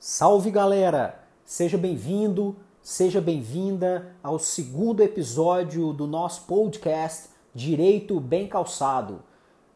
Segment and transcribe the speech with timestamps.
[0.00, 1.24] Salve galera!
[1.44, 9.24] Seja bem-vindo, seja bem-vinda ao segundo episódio do nosso podcast Direito Bem Calçado.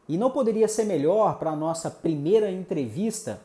[0.08, 3.40] E não poderia ser melhor para a nossa primeira entrevista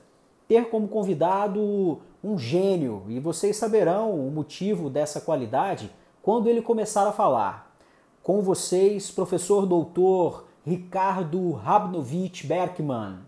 [0.47, 5.91] ter como convidado um gênio, e vocês saberão o motivo dessa qualidade
[6.21, 7.75] quando ele começar a falar.
[8.21, 13.26] Com vocês, professor doutor Ricardo Rabnovich Berkman.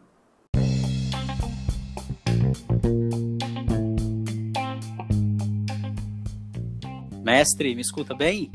[7.29, 8.51] Mestre, me escuta bem?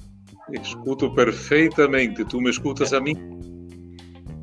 [0.50, 2.24] Escuto perfeitamente.
[2.24, 3.14] Tu me escutas a mim?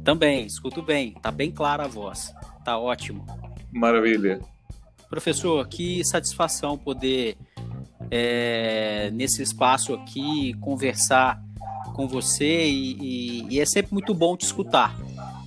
[0.05, 1.16] Também, escuto bem.
[1.21, 2.34] Tá bem clara a voz.
[2.63, 3.26] Tá ótimo.
[3.73, 4.40] Maravilha.
[5.09, 7.35] Professor, que satisfação poder,
[8.09, 11.38] é, nesse espaço aqui, conversar
[11.93, 14.98] com você e, e, e, é sempre muito bom te escutar.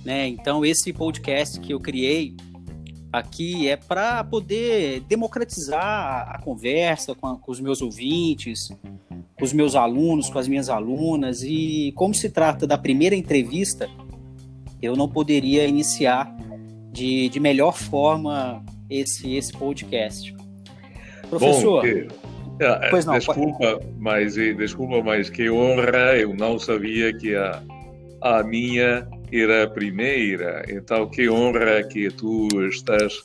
[0.05, 0.27] Né?
[0.27, 2.35] Então, esse podcast que eu criei
[3.17, 8.69] aqui é para poder democratizar a conversa com, a, com, os meus ouvintes,
[9.37, 11.43] com os meus alunos, com as minhas alunas.
[11.43, 13.89] E como se trata da primeira entrevista,
[14.81, 16.35] eu não poderia iniciar
[16.91, 20.35] de, de melhor forma esse, esse podcast.
[21.29, 21.81] Professor.
[21.81, 22.07] Bom, que...
[22.63, 23.85] Ah, pois não, desculpa, pode...
[23.97, 26.15] mas desculpa, mas que honra!
[26.17, 27.61] Eu não sabia que a,
[28.21, 33.21] a minha era a primeira, então que honra que tu estás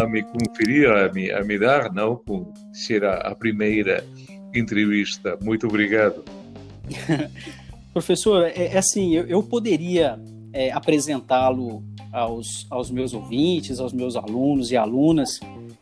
[0.00, 2.16] a me conferir, a me, a me dar, não?
[2.16, 4.04] Com ser a, primeira
[4.54, 5.38] entrevista.
[5.42, 6.24] Muito obrigado.
[7.92, 10.18] Professor, é, é, assim, eu, eu poderia
[10.52, 11.82] é, apresentá-lo
[12.12, 15.40] aos, aos meus ouvintes, aos meus alunos e alunas,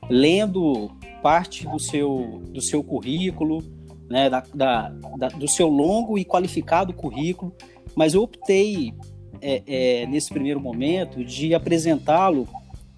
[0.09, 0.91] lendo
[1.23, 3.63] parte do seu, do seu currículo,
[4.09, 4.89] né, da, da,
[5.19, 7.55] da, do seu longo e qualificado currículo,
[7.95, 8.93] mas eu optei
[9.41, 12.49] é, é, nesse primeiro momento, de apresentá-lo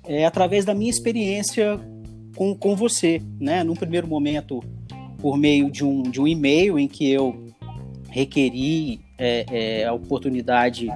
[0.05, 1.81] é, através da minha experiência
[2.37, 3.23] com, com você.
[3.41, 3.62] Né?
[3.65, 4.62] Num primeiro momento,
[5.19, 7.53] por meio de um, de um e-mail em que eu
[8.09, 10.89] requeri é, é, a oportunidade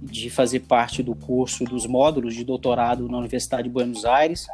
[0.00, 4.46] de fazer parte do curso dos módulos de doutorado na Universidade de Buenos Aires,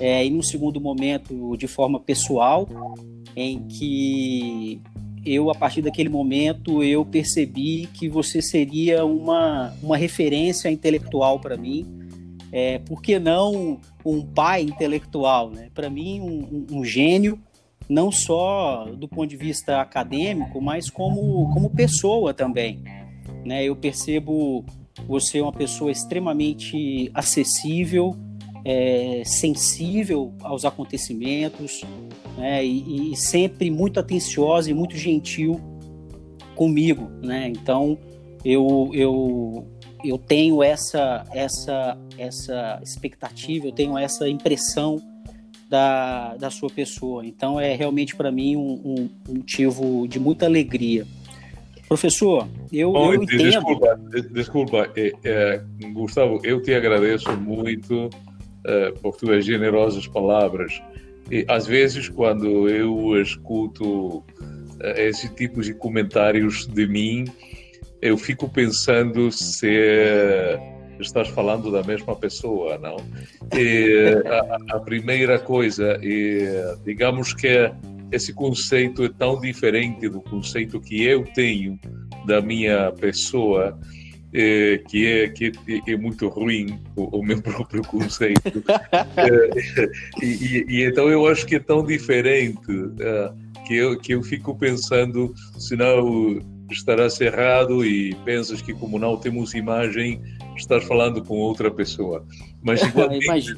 [0.00, 2.68] é, e num segundo momento, de forma pessoal,
[3.36, 4.80] em que
[5.24, 11.56] eu, a partir daquele momento, eu percebi que você seria uma, uma referência intelectual para
[11.56, 11.86] mim.
[12.50, 15.50] É, por que não um pai intelectual?
[15.50, 15.70] Né?
[15.72, 17.38] Para mim, um, um, gênio,
[17.88, 22.82] não só do ponto de vista acadêmico, mas como, como pessoa também.
[23.44, 23.64] Né?
[23.64, 24.64] Eu percebo
[25.06, 28.16] você uma pessoa extremamente acessível,
[28.64, 31.82] é, sensível aos acontecimentos
[32.36, 35.60] né, e, e, sempre muito atenciosa e muito gentil
[36.54, 37.48] comigo, né?
[37.48, 37.98] Então
[38.44, 39.66] eu, eu,
[40.04, 45.02] eu tenho essa, essa, essa expectativa, eu tenho essa impressão
[45.68, 47.24] da, da sua pessoa.
[47.24, 51.06] Então é realmente para mim um, um, motivo de muita alegria.
[51.88, 53.42] Professor, eu, Bom, eu entendo.
[53.42, 55.62] Desculpa, desculpa é, é,
[55.92, 58.08] Gustavo, eu te agradeço muito
[58.66, 60.82] uh, por tuas generosas palavras.
[61.30, 64.24] E, às vezes, quando eu escuto uh,
[64.96, 67.24] esse tipo de comentários de mim,
[68.00, 69.68] eu fico pensando se
[70.98, 72.96] estás falando da mesma pessoa, não?
[73.56, 76.46] E, a, a, primeira coisa, e,
[76.84, 77.72] digamos que
[78.10, 81.78] esse conceito é tão diferente do conceito que eu tenho
[82.26, 83.78] da minha pessoa
[84.32, 85.52] é, que, é, que
[85.86, 88.64] é muito ruim o, o meu próprio conceito.
[89.16, 92.60] é, e, e, então eu acho que é tão diferente
[93.00, 93.32] é,
[93.66, 96.40] que, eu, que eu fico pensando, senão
[96.70, 100.22] estarás errado e pensas que como não temos imagem,
[100.56, 102.26] estás falando com outra pessoa.
[102.62, 103.56] Mas igualmente...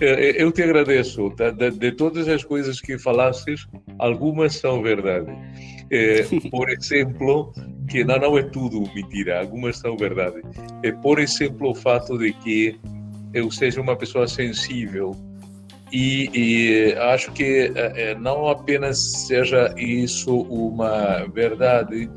[0.00, 1.30] É, é, eu te agradeço.
[1.58, 3.66] De, de, todas as coisas que falastes,
[3.98, 5.30] algumas são verdade.
[5.90, 7.52] É, por exemplo,
[7.88, 10.40] que não, não é tudo mentira, algumas são verdade.
[10.82, 12.78] É, por exemplo, o fato de que
[13.34, 15.16] eu seja uma pessoa sensível
[15.92, 22.08] e, e acho que é, não apenas seja isso uma verdade,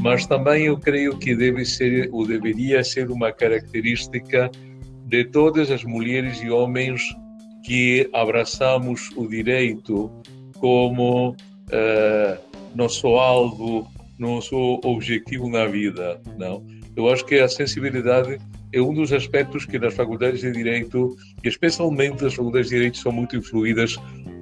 [0.00, 4.50] mas também eu creio que deve ser ou deveria ser uma característica
[5.06, 7.02] de todas as mulheres e homens
[7.64, 10.10] que abraçamos o direito
[10.58, 13.86] como uh, nosso alvo,
[14.18, 16.66] nosso objetivo na vida, não?
[16.96, 18.38] Eu acho que a sensibilidade
[18.72, 22.98] é um dos aspectos que nas faculdades de direito, e especialmente as faculdades de direito,
[22.98, 23.96] são muito influídas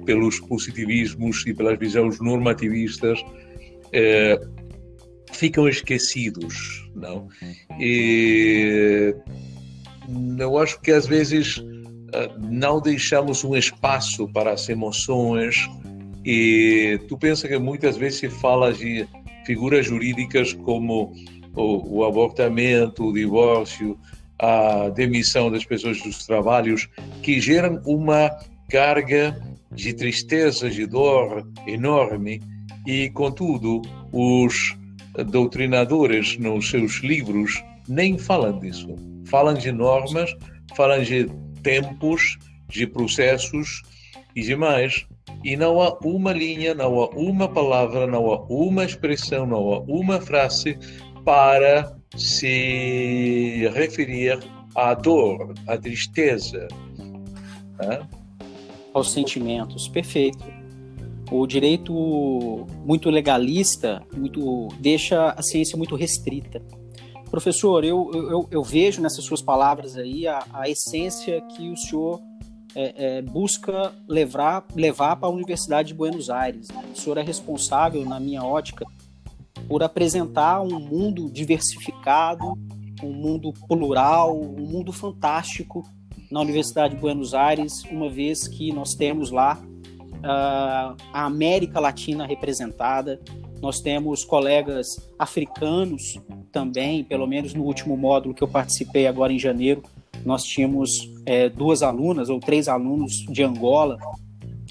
[0.05, 3.23] pelos positivismos e pelas visões normativistas,
[3.93, 4.39] eh,
[5.31, 7.27] ficam esquecidos, não?
[7.79, 9.15] E
[10.37, 11.63] eu acho que às vezes
[12.39, 15.69] não deixamos um espaço para as emoções
[16.31, 19.07] e tu pensa que muitas vezes se fala de
[19.47, 21.11] figuras jurídicas como
[21.55, 23.97] o, o abortamento, o divórcio,
[24.37, 26.87] a demissão das pessoas dos trabalhos,
[27.23, 28.29] que geram uma
[28.69, 29.41] carga
[29.71, 32.39] de tristeza, de dor enorme,
[32.85, 33.81] e contudo,
[34.13, 34.77] os
[35.31, 38.95] doutrinadores nos seus livros nem falam disso.
[39.25, 40.29] Falam de normas,
[40.77, 41.25] falam de
[41.63, 42.37] tempos,
[42.67, 43.81] de processos
[44.35, 45.07] e demais.
[45.43, 49.79] E não há uma linha, não há uma palavra, não há uma expressão, não há
[49.81, 50.77] uma frase
[51.23, 54.39] para se referir
[54.75, 56.67] à dor, à tristeza.
[57.79, 58.07] Né?
[58.93, 60.43] Aos sentimentos, perfeito.
[61.31, 61.93] O direito
[62.85, 66.61] muito legalista muito deixa a ciência muito restrita.
[67.29, 72.19] Professor, eu, eu, eu vejo nessas suas palavras aí a, a essência que o senhor
[72.75, 76.67] é, é, busca levar, levar para a Universidade de Buenos Aires.
[76.69, 76.83] Né?
[76.93, 78.85] O senhor é responsável, na minha ótica,
[79.67, 82.57] por apresentar um mundo diversificado,
[83.03, 85.87] um mundo plural, um mundo fantástico
[86.31, 89.59] na Universidade de Buenos Aires, uma vez que nós temos lá
[90.19, 93.19] uh, a América Latina representada,
[93.61, 96.19] nós temos colegas africanos
[96.51, 99.83] também, pelo menos no último módulo que eu participei agora em janeiro,
[100.25, 100.89] nós tínhamos
[101.25, 103.97] é, duas alunas ou três alunos de Angola,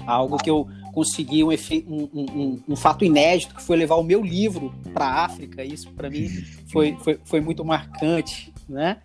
[0.06, 4.22] algo que eu consegui um, um, um, um, fato inédito que foi levar o meu
[4.22, 5.64] livro para a África.
[5.64, 6.28] Isso para mim
[6.72, 8.98] foi, foi, foi muito marcante, né?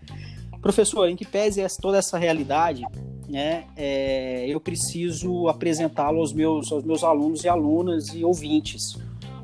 [0.61, 2.83] Professor, em que pese toda essa realidade,
[3.27, 8.97] né, é, eu preciso apresentá-lo aos meus, aos meus alunos e alunas e ouvintes.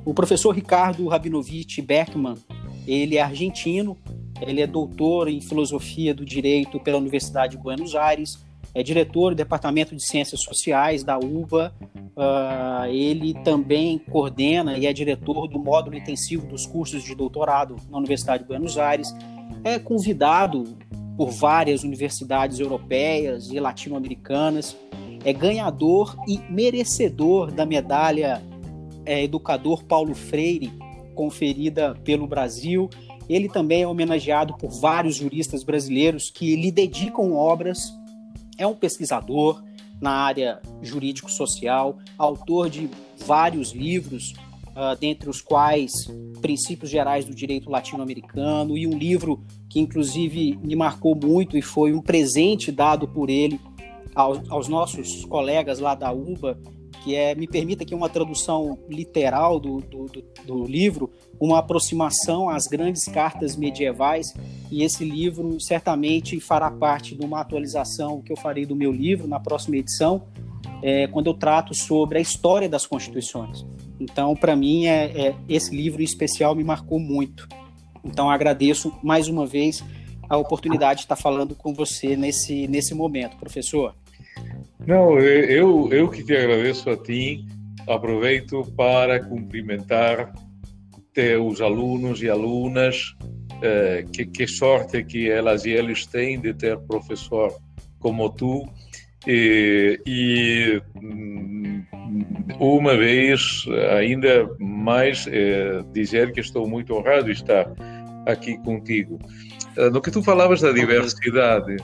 [0.05, 2.35] O professor Ricardo Rabinovich Beckman,
[2.87, 3.97] ele é argentino,
[4.41, 8.39] ele é doutor em filosofia do direito pela Universidade de Buenos Aires,
[8.73, 11.73] é diretor do Departamento de Ciências Sociais da UBA.
[12.15, 17.97] Uh, ele também coordena e é diretor do módulo intensivo dos cursos de doutorado na
[17.97, 19.13] Universidade de Buenos Aires.
[19.63, 20.65] É convidado
[21.17, 24.77] por várias universidades europeias e latino-americanas.
[25.25, 28.41] É ganhador e merecedor da medalha
[29.05, 30.71] é, Educador Paulo Freire,
[31.15, 32.89] conferida pelo Brasil.
[33.29, 37.93] Ele também é homenageado por vários juristas brasileiros que lhe dedicam obras.
[38.57, 39.63] É um pesquisador
[40.01, 42.89] na área jurídico-social, autor de
[43.25, 44.33] vários livros,
[44.69, 45.91] uh, dentre os quais
[46.41, 51.93] Princípios Gerais do Direito Latino-Americano, e um livro que, inclusive, me marcou muito e foi
[51.93, 53.59] um presente dado por ele
[54.15, 56.57] aos, aos nossos colegas lá da UBA,
[57.03, 61.09] que é, me permita aqui uma tradução literal do, do, do, do, livro,
[61.39, 64.33] uma aproximação às grandes cartas medievais,
[64.71, 69.27] e esse livro certamente fará parte de uma atualização que eu farei do meu livro
[69.27, 70.23] na próxima edição,
[70.81, 73.65] é, quando eu trato sobre a história das constituições.
[73.99, 77.47] Então, para mim, é, é, esse livro em especial me marcou muito.
[78.03, 79.83] Então, agradeço mais uma vez
[80.29, 83.95] a oportunidade de estar falando com você nesse, nesse momento, professor.
[84.89, 87.45] Não, eu, eu que te agradeço a ti.
[87.87, 90.33] Aproveito para cumprimentar
[91.13, 93.15] teus alunos e alunas.
[93.61, 97.53] Eh, que, que sorte que elas e eles têm de ter professor
[97.99, 98.67] como tu.
[99.27, 101.83] E, e hum,
[102.59, 103.65] uma vez,
[103.95, 107.71] ainda mais, eh, dizer que estou muito honrado de estar
[108.25, 109.19] aqui contigo.
[109.77, 111.77] Eh, no que tu falavas da diversidade,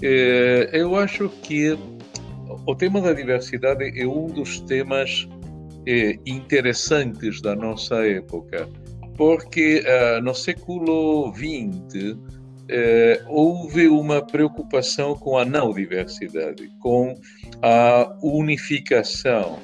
[0.00, 1.76] eh, eu acho que
[2.66, 5.28] o tema da diversidade é um dos temas
[5.86, 8.68] eh, interessantes da nossa época,
[9.16, 12.16] porque uh, no século XX
[12.68, 17.14] eh, houve uma preocupação com a não diversidade, com
[17.62, 19.58] a unificação.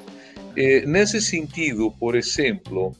[0.56, 2.92] Eh, nesse sentido, por exemplo,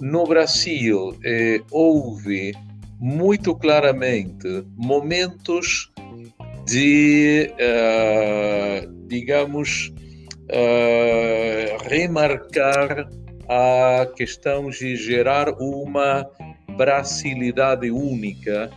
[0.00, 2.52] no Brasil eh, houve
[2.98, 5.92] muito claramente momentos
[6.66, 9.92] de, uh, digamos,
[10.50, 13.08] uh, remarcar
[13.48, 16.28] a questão de gerar uma
[16.76, 18.70] brasilidade única.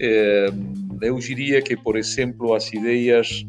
[0.00, 3.44] Uh, eu diria que, por exemplo, as ideias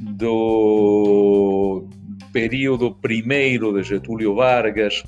[0.00, 1.88] do
[2.32, 5.02] período primeiro de Getúlio Vargas,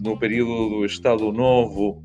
[0.00, 2.02] no período do Estado Novo,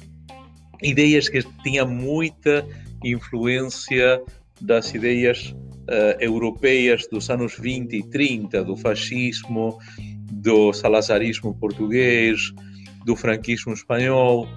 [0.82, 2.66] ideias que tinham muita
[3.04, 4.22] influência
[4.64, 9.78] das ideias uh, europeias dos anos 20 e 30, do fascismo,
[10.32, 12.54] do salazarismo português,
[13.06, 14.48] do franquismo espanhol.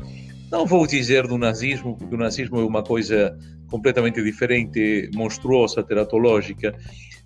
[0.51, 3.37] Não vou dizer do nazismo, porque o nazismo é uma coisa
[3.69, 6.73] completamente diferente, monstruosa, teratológica,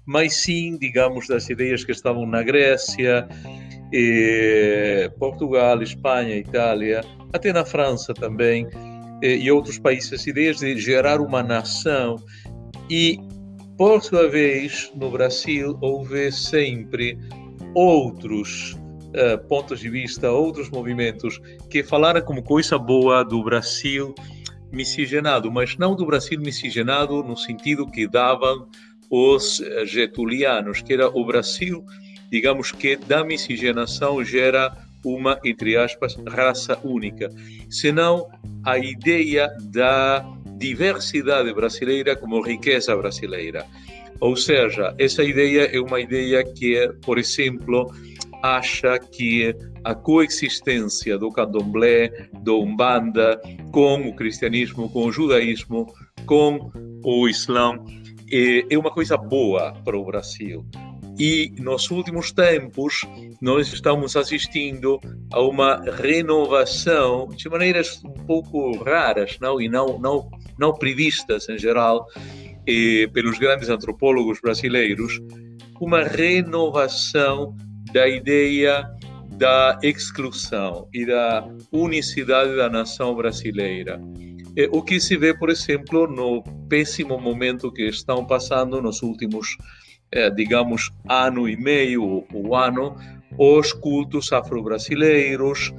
[0.07, 3.29] mas sim, digamos, das ideias que estavam na Grécia,
[3.93, 8.67] e Portugal, Espanha, Itália, até na França também,
[9.23, 12.17] e outros países, ideias de gerar uma nação.
[12.91, 13.21] E,
[13.79, 17.17] por sua vez, no Brasil, houve sempre
[17.73, 24.13] outros uh, pontos de vista, outros movimentos que falaram como coisa boa do Brasil
[24.73, 28.69] miscigenado, mas não do Brasil miscigenado no sentido que davam
[29.09, 31.85] os getulianos, que era o Brasil,
[32.31, 37.29] digamos que da miscigenação gera uma, entre aspas, raça única,
[37.69, 38.29] senão
[38.65, 40.25] a ideia da
[40.61, 43.67] diversidade brasileira como riqueza brasileira.
[44.21, 47.91] Ou seja, essa ideia é uma ideia que, por exemplo,
[48.43, 53.41] acha que a coexistência do candomblé, do umbanda,
[53.73, 55.87] com o cristianismo, com o judaísmo,
[56.27, 56.71] com
[57.03, 57.79] o islã,
[58.31, 60.67] é uma coisa boa para o Brasil.
[61.19, 63.07] E nos últimos tempos,
[63.43, 64.99] nós estamos assistindo
[65.31, 69.61] a uma renovação de maneiras um pouco raras não?
[69.61, 72.07] e não, não, não previstas em geral
[72.67, 75.19] eh, pelos grandes antropólogos brasileiros,
[75.81, 77.57] uma renovação
[77.93, 78.87] da ideia
[79.39, 83.99] da exclusão e da unicidade da nação brasileira.
[84.55, 89.57] É o que se vê, por exemplo, no péssimo momento que estão passando nos últimos,
[90.13, 92.95] eh, digamos, ano e meio, o ano,
[93.39, 95.73] os cultos afro-brasileiros,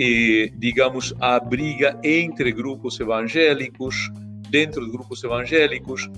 [0.00, 4.10] e, digamos, a briga entre grupos evangélicos,
[4.50, 6.08] dentro de grupos evangélicos,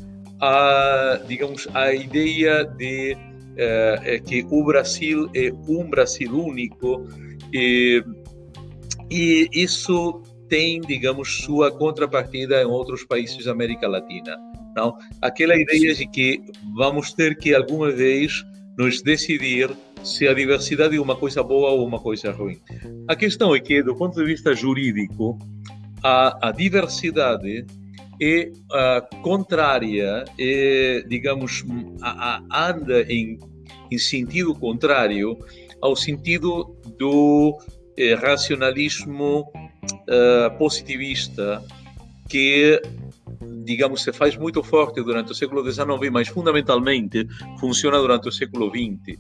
[0.40, 3.16] a, digamos, a ideia de
[3.56, 7.06] é, que o Brasil é um Brasil único
[7.52, 8.02] e,
[9.10, 14.36] e isso tem, digamos, sua contrapartida em outros países da América Latina.
[14.76, 14.96] Não?
[15.20, 16.42] Aquela ideia de que
[16.74, 18.44] vamos ter que alguma vez
[18.76, 19.70] nos decidir
[20.02, 22.58] se a diversidade é uma coisa boa ou uma coisa ruim.
[23.06, 25.38] A questão é que, do ponto de vista jurídico,
[26.02, 27.64] a, a diversidade
[28.22, 31.64] é uh, contrária, é, digamos,
[32.00, 33.36] a, a anda em,
[33.90, 35.36] em, sentido contrário
[35.80, 37.58] ao sentido do
[37.98, 41.60] eh, racionalismo uh, positivista
[42.28, 42.80] que,
[43.64, 47.26] digamos, se faz muito forte durante o século XIX, mas fundamentalmente
[47.58, 49.18] funciona durante o século XX.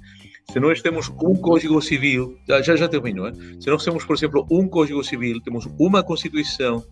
[0.52, 3.24] Se nós temos um Código Civil, já já termino,
[3.60, 6.84] se nós temos, por exemplo, um Código Civil, temos uma Constituição,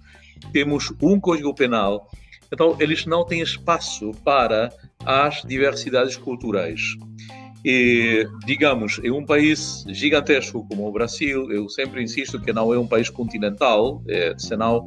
[0.52, 2.08] temos um Código Penal,
[2.52, 4.72] então eles não têm espaço para
[5.04, 6.80] as diversidades culturais.
[7.64, 12.78] E, digamos, em um país gigantesco como o Brasil, eu sempre insisto que não é
[12.78, 14.86] um país continental, é, senão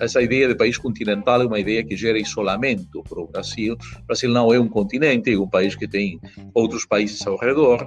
[0.00, 3.76] essa ideia de país continental é uma ideia que gera isolamento para o Brasil.
[4.02, 6.18] O Brasil não é um continente, é um país que tem
[6.54, 7.86] outros países ao redor,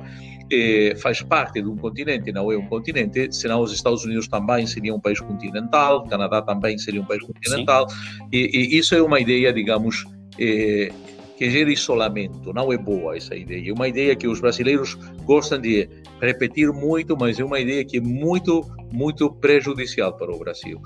[0.51, 4.65] é, faz parte de um continente, não é um continente, senão os Estados Unidos também
[4.65, 7.87] seriam um país continental, o Canadá também seria um país continental,
[8.31, 10.05] e, e, isso é uma ideia, digamos,
[10.39, 10.91] é,
[11.37, 12.51] que gera isolamento.
[12.51, 13.69] Não é boa essa ideia.
[13.69, 15.87] É uma ideia que os brasileiros gostam de
[16.19, 20.81] repetir muito, mas é uma ideia que é muito, muito prejudicial para o Brasil.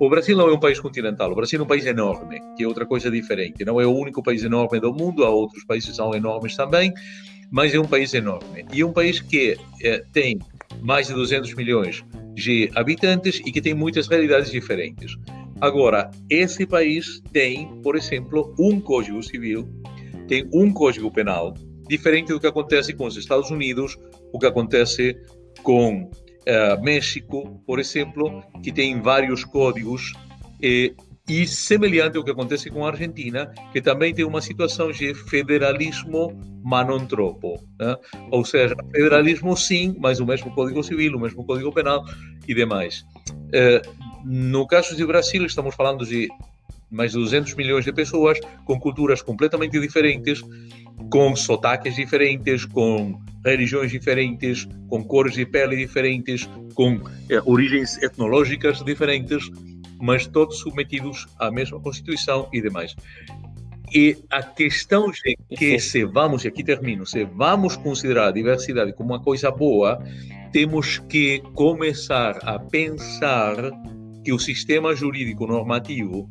[0.00, 2.66] O Brasil não é um país continental, o Brasil é um país enorme, que é
[2.66, 3.64] outra coisa diferente.
[3.64, 6.92] Não é o único país enorme do mundo, há outros países são enormes também,
[7.50, 8.66] mas é um país enorme.
[8.72, 10.40] E é um país que é, tem
[10.80, 12.04] mais de 200 milhões
[12.34, 15.16] de habitantes e que tem muitas realidades diferentes.
[15.62, 19.64] Agora, esse país tem, por exemplo, um Código Civil,
[20.26, 21.54] tem um Código Penal,
[21.88, 23.96] diferente do que acontece com os Estados Unidos,
[24.32, 25.16] o que acontece
[25.62, 30.12] com uh, México, por exemplo, que tem vários códigos,
[30.60, 30.96] e,
[31.28, 36.36] e semelhante ao que acontece com a Argentina, que também tem uma situação de federalismo,
[36.64, 37.62] mas não tropo.
[37.78, 37.96] Né?
[38.32, 42.04] Ou seja, federalismo sim, mas o mesmo Código Civil, o mesmo Código Penal
[42.48, 43.04] e demais.
[43.30, 46.28] Uh, no caso do Brasil, estamos falando de
[46.90, 50.42] mais de 200 milhões de pessoas com culturas completamente diferentes,
[51.10, 57.00] com sotaques diferentes, com religiões diferentes, com cores de pele diferentes, com
[57.30, 59.50] eh, origens etnológicas diferentes,
[60.00, 62.94] mas todos submetidos à mesma Constituição e demais.
[63.94, 68.92] E a questão é que se vamos, e aqui termino, se vamos considerar a diversidade
[68.92, 70.02] como uma coisa boa,
[70.50, 73.54] temos que começar a pensar
[74.22, 76.28] que o sistema jurídico normativo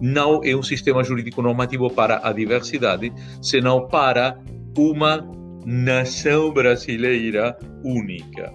[0.00, 4.38] não é um sistema jurídico normativo para a diversidade, senão para
[4.76, 5.24] uma
[5.64, 8.52] nação brasileira única.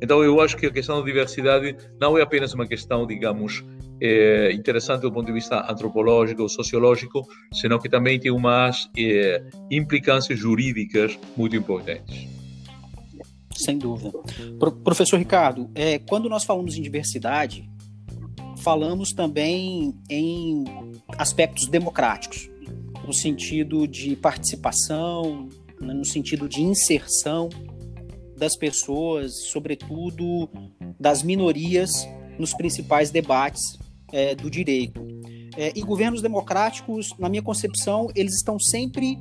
[0.00, 3.64] Então, eu acho que a questão da diversidade não é apenas uma questão, digamos,
[4.00, 10.38] é, interessante do ponto de vista antropológico, sociológico, senão que também tem umas é, implicâncias
[10.38, 12.28] jurídicas muito importantes.
[13.56, 14.12] Sem dúvida.
[14.60, 17.68] Pro, professor Ricardo, é, quando nós falamos em diversidade,
[18.58, 20.64] falamos também em
[21.16, 22.50] aspectos democráticos,
[23.06, 25.48] no sentido de participação,
[25.80, 27.48] né, no sentido de inserção
[28.36, 30.48] das pessoas, sobretudo
[30.98, 31.90] das minorias,
[32.38, 33.78] nos principais debates
[34.12, 35.00] é, do direito.
[35.56, 39.18] É, e governos democráticos, na minha concepção, eles estão sempre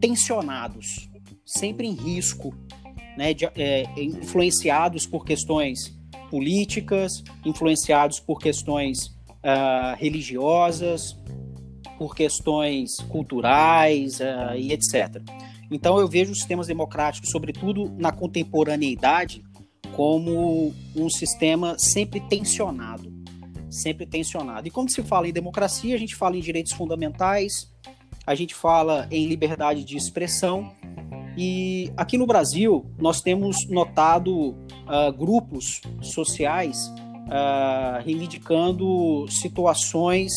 [0.00, 1.10] tensionados,
[1.44, 2.54] sempre em risco,
[3.16, 5.99] né, de, é, influenciados por questões
[6.30, 9.06] políticas, influenciados por questões
[9.44, 11.16] uh, religiosas,
[11.98, 15.22] por questões culturais uh, e etc.
[15.70, 19.42] Então eu vejo os sistemas democráticos, sobretudo na contemporaneidade,
[19.94, 23.20] como um sistema sempre tensionado
[23.70, 24.66] sempre tensionado.
[24.66, 27.72] E quando se fala em democracia, a gente fala em direitos fundamentais,
[28.26, 30.72] a gente fala em liberdade de expressão.
[31.36, 34.56] E aqui no Brasil, nós temos notado
[34.90, 36.92] uh, grupos sociais
[37.28, 40.32] uh, reivindicando situações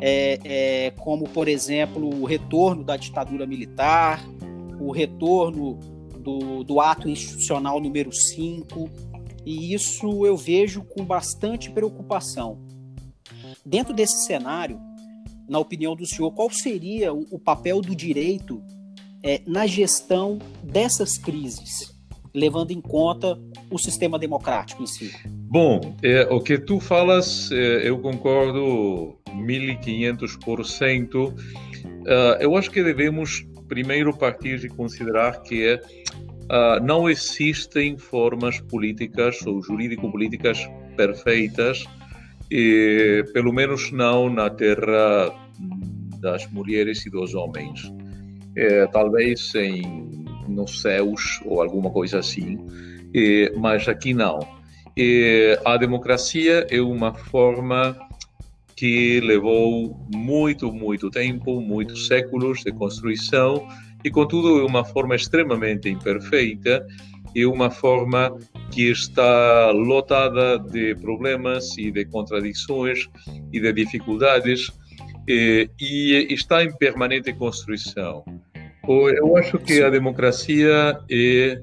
[0.00, 4.22] é, é, como, por exemplo, o retorno da ditadura militar,
[4.78, 5.78] o retorno
[6.18, 8.90] do, do ato institucional número 5,
[9.46, 12.58] e isso eu vejo com bastante preocupação.
[13.64, 14.78] Dentro desse cenário,
[15.48, 18.62] na opinião do senhor, qual seria o, papel do direito
[19.22, 21.93] é, na gestão dessas crises,
[22.34, 23.38] levando em conta
[23.70, 25.12] o sistema democrático em si?
[25.26, 31.14] Bom, é, o que tu falas, é, eu concordo 1500%.
[31.14, 31.34] Uh,
[32.40, 35.80] eu acho que devemos primeiro partir de considerar que
[36.82, 40.58] não existem formas políticas ou jurídico-políticas
[40.94, 41.86] perfeitas
[42.50, 45.32] e, pelo menos não na terra
[46.20, 47.92] das mulheres e dos homens.
[48.56, 52.58] É, talvez em nos céus ou alguma coisa assim,
[53.14, 54.40] é, mas aqui não.
[54.96, 57.96] É, a democracia é uma forma
[58.76, 63.66] que levou muito, muito tempo, muitos séculos de construção
[64.04, 66.86] e, contudo, é uma forma extremamente imperfeita
[67.34, 68.36] e uma forma
[68.70, 73.08] que está lotada de problemas e de contradições
[73.52, 74.70] e de dificuldades
[75.26, 78.24] e, e está em permanente construção.
[78.88, 81.60] Eu acho que a democracia é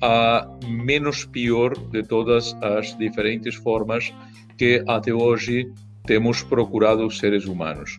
[0.00, 4.12] a menos pior de todas as diferentes formas
[4.56, 5.70] que até hoje
[6.06, 7.98] temos procurado os seres humanos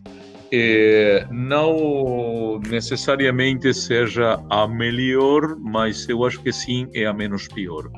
[1.30, 7.90] não necessariamente seja a melhor, mas eu acho que sim é a menos pior.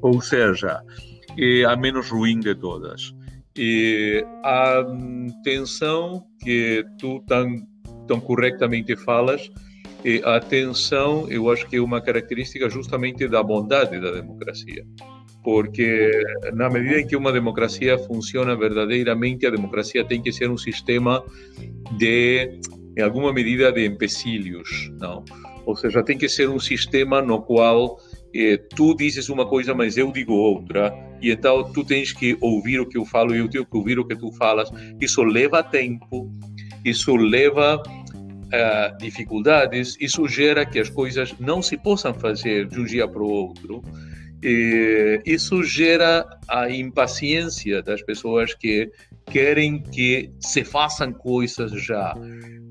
[0.00, 0.82] Ou seja,
[1.38, 3.14] é a menos ruim de todas.
[3.56, 4.82] E a
[5.44, 7.56] tensão que tu tão,
[8.06, 9.50] tão corretamente falas,
[10.04, 14.84] e a tensão, eu acho que é uma característica justamente da bondade da democracia
[15.42, 16.10] porque
[16.52, 21.24] na medida em que uma democracia funciona verdadeiramente, a democracia tem que ser um sistema
[21.96, 22.60] de,
[22.96, 25.24] em alguma medida, de empecilhos, não?
[25.64, 27.98] Ou seja, tem que ser um sistema no qual
[28.34, 32.80] eh, tu dizes uma coisa, mas eu digo outra, e então tu tens que ouvir
[32.80, 34.70] o que eu falo e eu tenho que ouvir o que tu falas.
[35.00, 36.30] Isso leva tempo,
[36.84, 37.82] isso leva
[38.52, 43.22] uh, dificuldades, isso gera que as coisas não se possam fazer de um dia para
[43.22, 43.82] o outro.
[44.42, 48.90] E isso gera a impaciência das pessoas que
[49.26, 52.14] querem que se façam coisas já.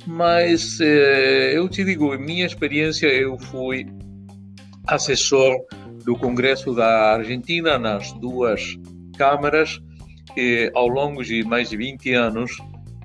[0.08, 3.86] Mas eh, eu te digo, em minha experiência, eu fui
[4.88, 5.58] assessor
[6.04, 8.76] do Congresso da Argentina nas duas
[9.18, 9.80] câmaras
[10.36, 12.58] eh, ao longo de mais de 20 anos.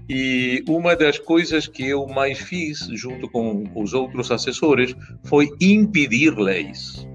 [0.08, 6.36] E uma das coisas que eu mais fiz, junto com os outros assessores, foi impedir
[6.36, 7.06] leis.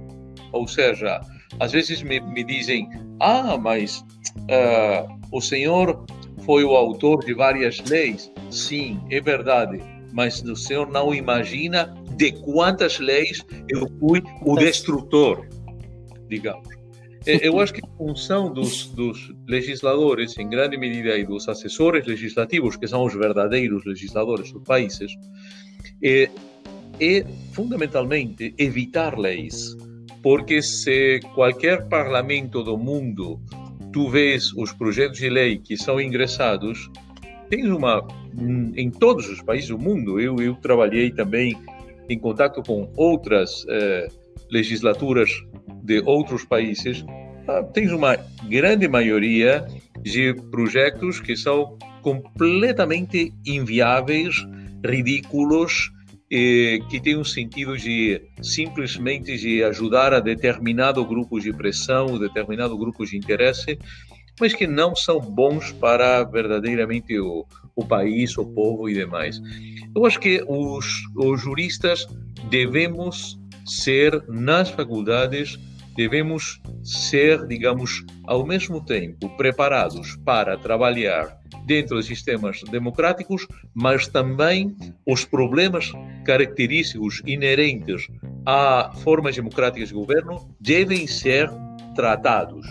[0.51, 1.21] Ou seja,
[1.59, 6.05] às vezes me, me dizem: ah, mas uh, o senhor
[6.45, 8.31] foi o autor de várias leis.
[8.49, 9.79] Sim, é verdade.
[10.11, 15.47] Mas o senhor não imagina de quantas leis eu fui o destrutor,
[16.27, 16.78] digamos.
[17.25, 22.75] Eu acho que a função dos, dos, legisladores, em grande medida, e dos assessores legislativos,
[22.75, 25.11] que são os verdadeiros legisladores dos países,
[26.03, 26.29] é,
[26.99, 29.75] é fundamentalmente evitar leis
[30.21, 33.39] porque se qualquer parlamento do mundo
[33.91, 36.89] tu vês os projetos de lei que são ingressados,
[37.49, 38.05] tens uma
[38.75, 40.19] em todos os países do mundo.
[40.19, 41.57] Eu, eu trabalhei também
[42.07, 44.07] em contato com outras eh,
[44.51, 45.31] legislaturas
[45.89, 47.03] de outros países.
[47.47, 48.15] Ah, tens uma
[48.47, 49.65] grande maioria
[50.03, 54.35] de projetos que são completamente inviáveis,
[54.85, 55.91] ridículos,
[56.29, 63.03] que têm um sentido de simplesmente de ajudar a determinado grupo de pressão, determinado grupo
[63.03, 63.79] de interesse,
[64.39, 69.41] mas que não são bons para verdadeiramente o, o país, o povo e demais.
[69.95, 72.05] Eu acho que os, os juristas
[72.47, 75.57] devemos ser nas faculdades
[75.99, 84.73] devemos ser, digamos, ao mesmo tempo preparados para trabalhar dentro de sistemas democráticos, mas também
[85.05, 85.91] os problemas
[86.23, 88.07] característicos inerentes
[88.45, 91.51] a formas democráticas de governo devem ser
[91.95, 92.65] tratados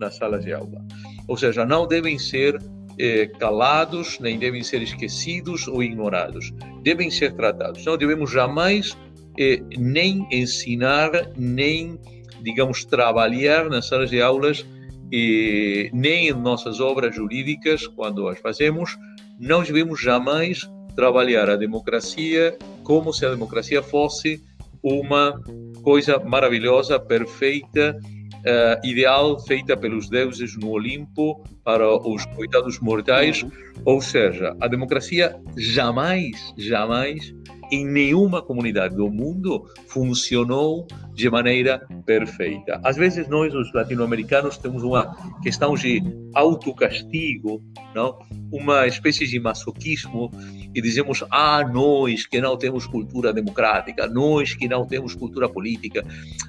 [0.00, 0.82] nas salas de aula.
[1.28, 2.58] Ou seja, não devem ser
[2.98, 6.50] eh, calados, nem devem ser esquecidos ou ignorados.
[6.82, 7.84] Devem ser tratados.
[7.84, 8.96] Não devemos jamais
[9.38, 12.00] eh, nem ensinar, nem
[12.42, 14.64] digamos, trabalhar nas salas de aulas
[15.12, 18.96] e nem em nossas obras jurídicas, quando as fazemos,
[19.38, 24.42] não devemos jamais trabalhar a democracia como se a democracia fosse
[24.82, 25.40] uma
[25.82, 27.98] coisa maravilhosa, perfeita,
[28.40, 33.46] uh, ideal, feita pelos deuses no Olimpo para os coitados mortais.
[33.84, 37.32] Ou seja, a democracia jamais, jamais
[37.70, 42.80] em nenhuma comunidade do mundo funcionou de maneira perfeita.
[42.82, 46.02] Às vezes nós, os latino-americanos, temos uma questão de
[46.34, 47.62] autocastigo,
[47.94, 48.18] não?
[48.50, 50.30] uma espécie de masoquismo,
[50.74, 56.04] e dizemos, ah, nós que não temos cultura democrática, nós que não temos cultura política.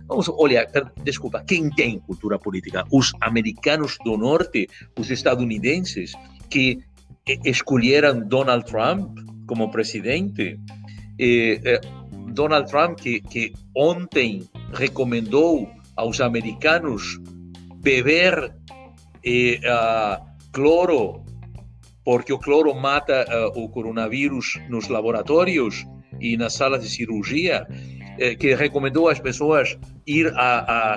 [0.08, 0.68] Vamos olhar,
[1.04, 2.84] desculpa, quem tem cultura política?
[2.92, 6.14] Os americanos do norte, os estadunidenses,
[6.50, 6.80] que
[7.46, 10.58] escolheram Donald Trump como presidente,
[11.20, 11.80] eh,
[12.34, 17.20] Donald Trump, que, que ontem recomendou aos americanos
[17.82, 18.54] beber
[19.26, 21.24] uh, cloro,
[22.04, 25.86] porque o cloro mata uh, o coronavírus nos laboratórios
[26.20, 27.68] e nas salas de cirurgia,
[28.18, 30.96] eh, que recomendou às pessoas ir a,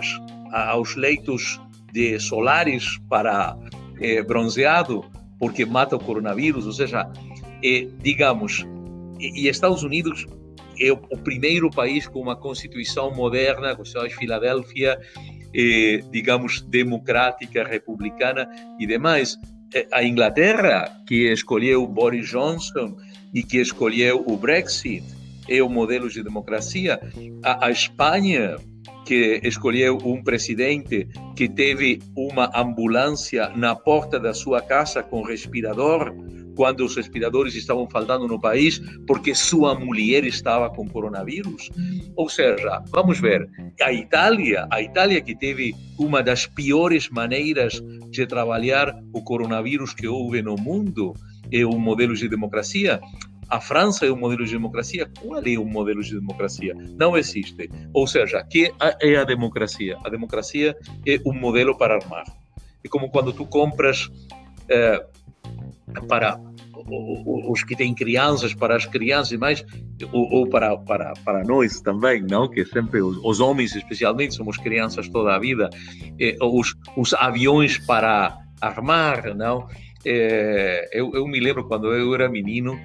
[0.52, 1.60] a, aos leitos
[1.92, 3.56] de solares para
[4.00, 5.04] eh, bronzeado,
[5.38, 7.10] porque mata o coronavírus, ou seja,
[7.62, 8.66] eh, digamos,
[9.18, 10.26] e, Estados Unidos
[10.78, 14.98] é o, o, primeiro país com uma constituição moderna, a Constituição de Filadélfia,
[15.54, 19.38] eh, digamos, democrática, republicana e demais.
[19.92, 22.96] A Inglaterra, que escolheu Boris Johnson
[23.32, 25.04] e que escolheu o Brexit,
[25.48, 27.00] é o modelo de democracia.
[27.42, 28.56] A, a Espanha,
[29.04, 36.14] que escolheu um presidente que teve uma ambulância na porta da sua casa com respirador,
[36.56, 41.70] quando os respiradores estavam faltando no país porque sua mulher estava com coronavírus.
[42.16, 43.48] Ou seja, vamos ver,
[43.82, 50.06] a Itália, a Itália que teve uma das piores maneiras de trabalhar o coronavírus que
[50.06, 51.14] houve no mundo,
[51.52, 53.00] é um modelo de democracia.
[53.48, 55.10] A França é um modelo de democracia.
[55.20, 56.74] Qual é o modelo de democracia?
[56.98, 57.70] Não existe.
[57.92, 59.98] Ou seja, que é a democracia?
[60.04, 60.76] A democracia
[61.06, 62.24] é um modelo para armar.
[62.82, 64.10] É como quando tu compras
[64.68, 65.04] eh,
[66.08, 66.38] para
[67.50, 69.64] os que têm crianças, para as crianças e mais,
[70.12, 72.48] ou, ou, para, para, para nós também, não?
[72.48, 75.70] Que sempre, os, homens especialmente, somos crianças toda a vida,
[76.20, 79.66] eh, os, os aviões para armar, não?
[80.04, 82.78] Eh, eu, eu me lembro quando eu era menino,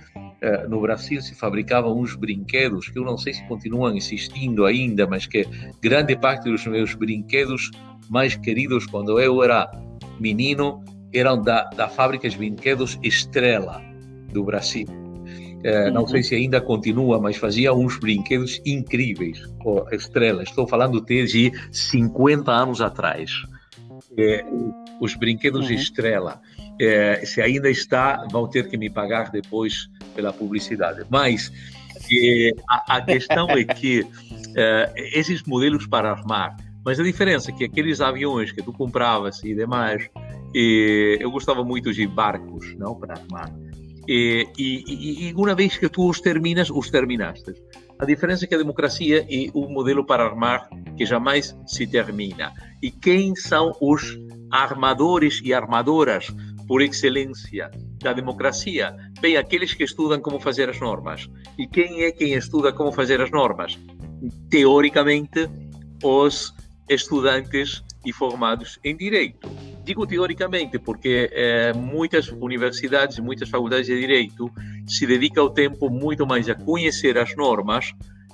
[0.70, 5.26] no Brasil se fabricavam uns brinquedos que eu não sei se continuam existindo ainda, mas
[5.26, 5.46] que
[5.82, 7.72] grande parte dos meus brinquedos
[8.10, 9.70] mais queridos quando eu era
[10.20, 13.82] menino eram da, da fábrica de brinquedos Estrela,
[14.32, 14.88] do Brasil.
[15.64, 16.08] É, não uhum.
[16.08, 19.42] sei se ainda continua, mas fazia uns brinquedos incríveis.
[19.64, 23.32] Oh, Estrela, estou falando desde 50 anos atrás.
[24.18, 24.46] É,
[25.02, 25.76] os brinquedos uhum.
[25.76, 26.42] Estrela.
[26.80, 31.06] É, se ainda está, vão ter que me pagar depois pela publicidade.
[31.10, 31.52] Mas
[32.12, 34.06] é, a, a, questão é que
[34.56, 39.42] é, esses modelos para armar, mas a diferença é que aqueles aviões que tu compravas
[39.44, 40.10] e demais,
[40.54, 43.54] e eu gostava muito de barcos, não para armar.
[44.08, 47.54] E, e, e, uma vez que tu os terminas, os terminaste.
[48.00, 52.52] A diferença é que a democracia é um modelo para armar que jamais se termina.
[52.82, 54.18] E quem são os
[54.52, 56.28] armadores e armadoras
[56.68, 58.96] por excelência da democracia?
[59.22, 61.30] Bem, aqueles que estudam como fazer as normas.
[61.58, 63.78] E quem é quem estuda como fazer as normas?
[64.50, 65.50] Teoricamente,
[66.04, 66.54] os
[66.90, 69.50] estudantes e formados em direito.
[69.84, 74.52] Digo teoricamente porque eh, muitas universidades e muitas faculdades de direito
[74.88, 77.94] se dedicam o tempo muito mais a conhecer as normas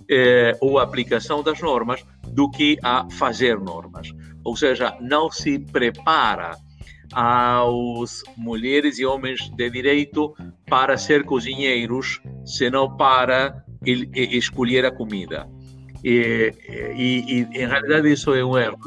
[0.09, 4.11] eh, ou a aplicação das normas do que a fazer normas.
[4.43, 6.51] Ou seja, não se prepara
[7.15, 10.35] aos mulheres e homens de direito
[10.67, 15.47] para ser cozinheiros, senão para escolher a comida.
[16.03, 18.77] E, e, e em realidade isso é um erro.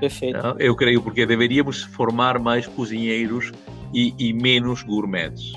[0.00, 0.38] Perfeito.
[0.58, 3.52] Eu creio porque deveríamos formar mais cozinheiros
[3.94, 5.52] e, e menos gourmets.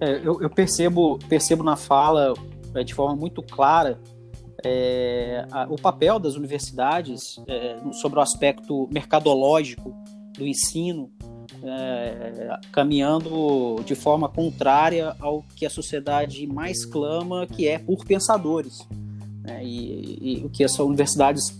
[0.00, 2.34] É, eu, eu, percebo, percebo na fala
[2.74, 4.00] é, de forma muito clara
[4.64, 9.94] é, a, o papel das universidades é, sobre o aspecto mercadológico
[10.36, 11.10] do ensino,
[11.62, 18.86] é, caminhando de forma contrária ao que a sociedade mais clama, que é por pensadores.
[19.42, 19.64] Né?
[19.64, 21.54] E, o que as universidades,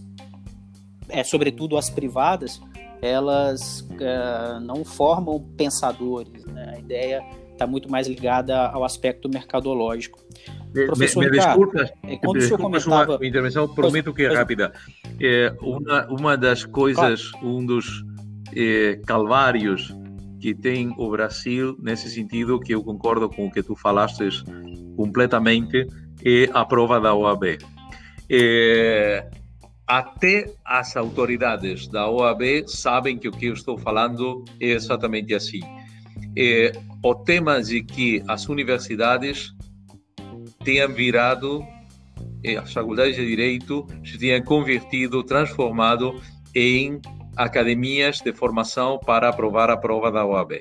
[1.08, 2.60] é, sobretudo as privadas,
[3.02, 6.44] elas é, não formam pensadores.
[6.46, 6.74] Né?
[6.76, 10.18] A ideia está muito mais ligada ao aspecto mercadológico.
[10.86, 13.16] Professor me, me Ricardo, desculpas, me desculpas comentava...
[13.16, 14.72] uma intervenção, prometo que é rápida.
[15.20, 17.46] É, uma, uma das coisas, claro.
[17.46, 18.04] um dos
[18.54, 19.94] é, calvários
[20.40, 24.28] que tem o Brasil nesse sentido, que eu concordo com o que tu falaste
[24.96, 25.86] completamente,
[26.24, 27.58] é a prova da OAB.
[28.28, 29.26] É,
[29.86, 35.60] até as autoridades da OAB sabem que o que eu estou falando é exatamente assim.
[36.36, 39.54] É, o tema de que as universidades
[40.64, 41.62] tenham virado,
[42.42, 46.20] é, as faculdades de direito se tenham convertido, transformado
[46.54, 47.00] em
[47.36, 50.52] academias de formação para aprovar a prova da OAB.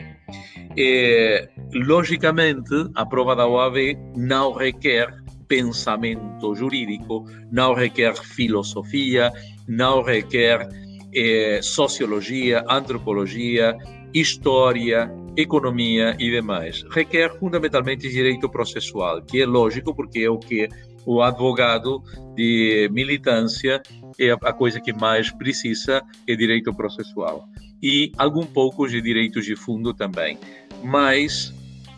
[0.77, 3.75] É, logicamente, a prova da OAB
[4.15, 9.31] não requer pensamento jurídico, não requer filosofia,
[9.67, 10.67] não requer
[11.13, 13.77] é, sociologia, antropologia,
[14.13, 16.83] história, economia e demais.
[16.91, 20.67] Requer fundamentalmente direito processual, que é lógico porque é o que
[21.05, 22.01] o advogado
[22.35, 23.81] de militância
[24.19, 27.47] é a coisa que mais precisa é direito processual
[27.81, 30.37] e algum pouco de direitos de fundo também.
[30.81, 31.53] Mas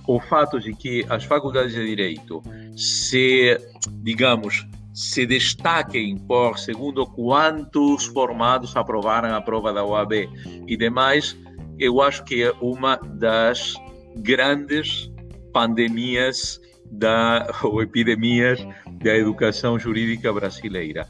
[0.08, 2.42] o fato de que as faculdades de direito
[2.76, 3.58] se,
[4.02, 10.30] digamos, se destaquem por segundo quantos formados aprovaram a prova da OAB
[10.68, 11.38] e demais,
[11.80, 13.74] eu acho que é uma das
[14.18, 15.12] grandes
[15.54, 16.60] pandemias
[16.92, 18.66] da, ou epidemias
[19.04, 21.08] da educação jurídica brasileira.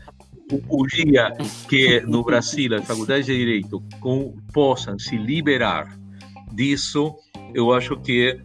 [0.69, 1.31] O, dia
[1.67, 5.97] que no Brasil as faculdades de direito com, possam se liberar
[6.53, 7.15] disso,
[7.53, 8.39] eu acho que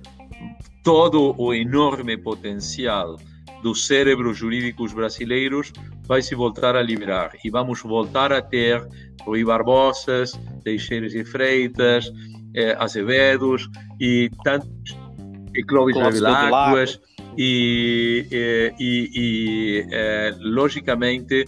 [0.82, 3.18] todo o enorme potencial
[3.62, 5.72] dos cérebros jurídicos brasileiros
[6.06, 8.82] vai se voltar a liberar e vamos voltar a ter
[9.24, 10.32] Rui Barbosas,
[10.64, 12.10] Teixeiras e Freitas,
[12.54, 13.68] eh, Azevedos
[14.00, 14.96] e tantos,
[15.54, 17.00] e Clóvis Bevilacquas,
[17.36, 21.44] e, e, e, e logicamente,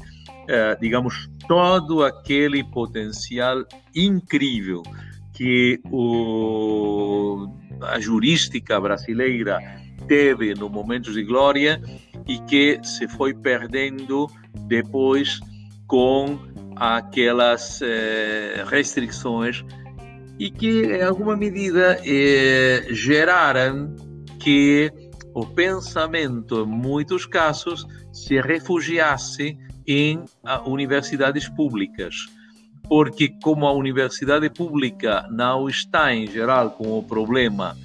[0.49, 4.83] eh, digamos, todo aquele potencial incrível
[5.33, 7.49] que o,
[7.83, 9.59] a jurística brasileira
[10.07, 11.81] teve no momentos de glória
[12.27, 14.29] e que se foi perdendo
[14.67, 15.41] depois
[15.87, 16.39] com
[16.77, 19.65] aquelas eh, restrições
[20.39, 23.95] e que, em alguma medida, eh, geraram
[24.41, 24.91] que
[25.35, 29.57] o pensamento, em muitos casos, se refugiasse
[29.87, 30.25] em
[30.67, 32.15] universidades públicas.
[32.89, 37.77] Porque, como a universidade pública não está, em geral, com o problema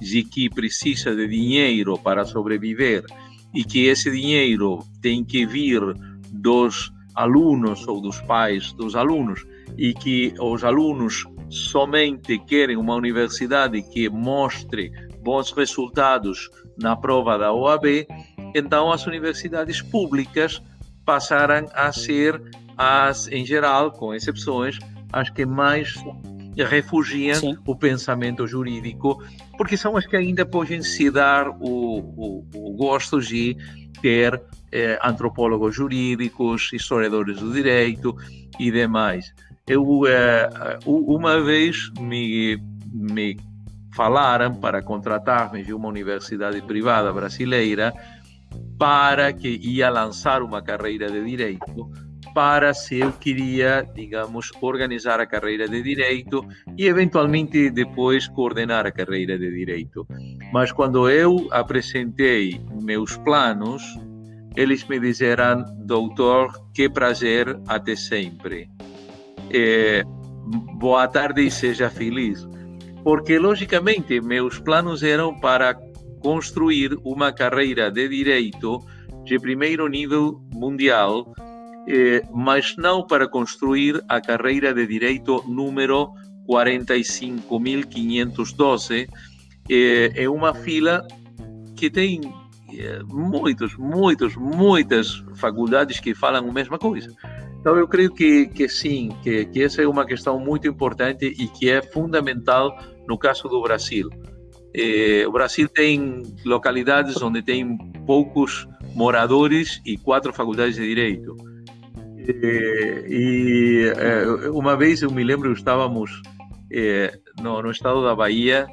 [0.00, 3.04] de que precisa de dinheiro para sobreviver
[3.54, 5.80] e que esse dinheiro tem que vir
[6.30, 9.46] dos alunos ou dos pais dos alunos
[9.76, 14.92] e que os alunos somente querem uma universidade que mostre
[15.22, 18.06] bons resultados na prova da OAB,
[18.54, 20.62] então as universidades públicas
[21.04, 22.40] passaram a ser
[22.76, 24.78] as, em geral, com exceções,
[25.12, 25.94] as que mais
[26.56, 27.58] refugiam Sim.
[27.66, 29.22] o pensamento jurídico,
[29.56, 33.56] porque são as que ainda podem se dar o, o, o gosto de
[34.00, 34.40] ter
[34.72, 38.16] eh, antropólogos jurídicos, historiadores do direito
[38.58, 39.34] e demais.
[39.66, 40.48] Eu, eh,
[40.84, 42.60] uma vez me,
[42.92, 43.36] me
[43.92, 47.92] falaram para contratar-me de uma universidade privada brasileira
[48.78, 51.90] para que ia lançar uma carreira de direito
[52.34, 58.92] para se eu queria, digamos, organizar a carreira de direito e eventualmente depois coordenar a
[58.92, 60.06] carreira de direito.
[60.52, 63.82] Mas quando eu apresentei meus planos,
[64.56, 68.68] eles me disseram, doutor, que prazer, até sempre.
[69.52, 70.02] É,
[70.78, 72.48] boa tarde e seja feliz.
[73.02, 75.74] Porque, logicamente, meus planos eram para
[76.20, 78.78] construir uma carreira de direito
[79.24, 81.32] de primeiro nível mundial
[81.88, 86.10] eh, mas não para construir a carreira de direito número
[86.48, 89.08] 45.512.
[89.68, 91.06] Eh, é uma fila
[91.76, 92.20] que tem
[92.74, 97.14] eh, muitos, muitos, muitas faculdades que falam a mesma coisa.
[97.60, 101.46] Então, eu creio que, que sim, que, que essa é uma questão muito importante e
[101.46, 104.08] que é fundamental no caso do Brasil.
[104.74, 111.34] Eh, o Brasil tem localidades onde tem poucos moradores e quatro faculdades de direito.
[112.30, 116.22] Eh, e eh, uma vez eu me lembro, estávamos
[116.70, 118.66] eh, no, no estado da Bahia,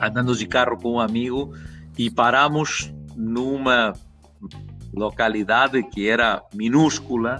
[0.00, 1.52] andando de carro com um amigo
[1.96, 3.92] e paramos numa
[4.92, 7.38] localidade que era minúscula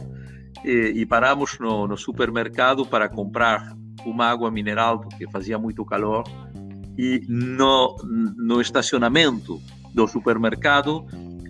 [0.64, 6.24] e, paramos no, no, supermercado para comprar uma água mineral porque fazia muito calor
[6.98, 9.62] e no, no estacionamento
[9.94, 11.06] do supermercado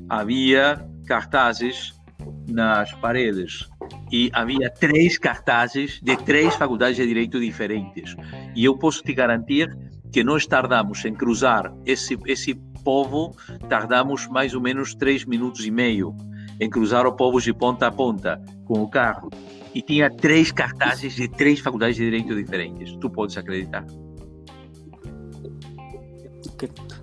[0.09, 1.98] havia cartazes
[2.47, 3.69] nas paredes
[4.11, 8.17] e havia três cartazes de três faculdades de direito diferentes
[8.55, 9.77] e eu posso te garantir
[10.13, 13.37] que nós tardamos em cruzar esse esse povo
[13.69, 16.17] tardamos mais ou menos três minutos e meio
[16.61, 19.31] em cruzar o povo de ponta a ponta com o carro.
[19.75, 22.97] E tinha três cartazes de três faculdades de direito diferentes.
[22.97, 23.85] Tu podes acreditar?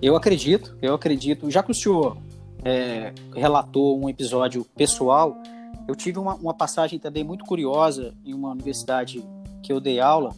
[0.02, 1.50] Eu acredito, eu acredito.
[1.50, 2.18] Já que o senhor
[2.66, 5.40] é, relatou um episódio pessoal,
[5.86, 9.24] eu tive uma, uma passagem também muito curiosa em uma universidade
[9.62, 10.34] que eu dei aula,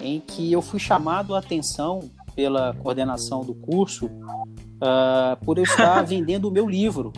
[0.00, 6.02] em que eu fui chamado a atenção pela coordenação do curso uh, por eu estar
[6.02, 7.12] vendendo o meu livro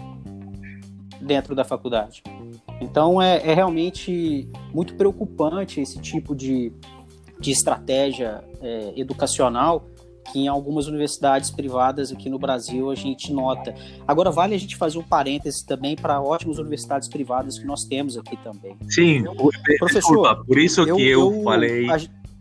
[1.18, 2.22] dentro da faculdade.
[2.82, 6.70] Então é, é realmente muito preocupante esse tipo de,
[7.38, 9.86] de estratégia é, educacional
[10.32, 13.74] que em algumas universidades privadas aqui no Brasil a gente nota.
[14.06, 18.16] Agora vale a gente fazer um parêntese também para ótimas universidades privadas que nós temos
[18.16, 18.76] aqui também.
[18.88, 19.24] Sim,
[19.78, 19.88] professor.
[19.88, 21.98] Desculpa, por isso que eu, eu falei, a...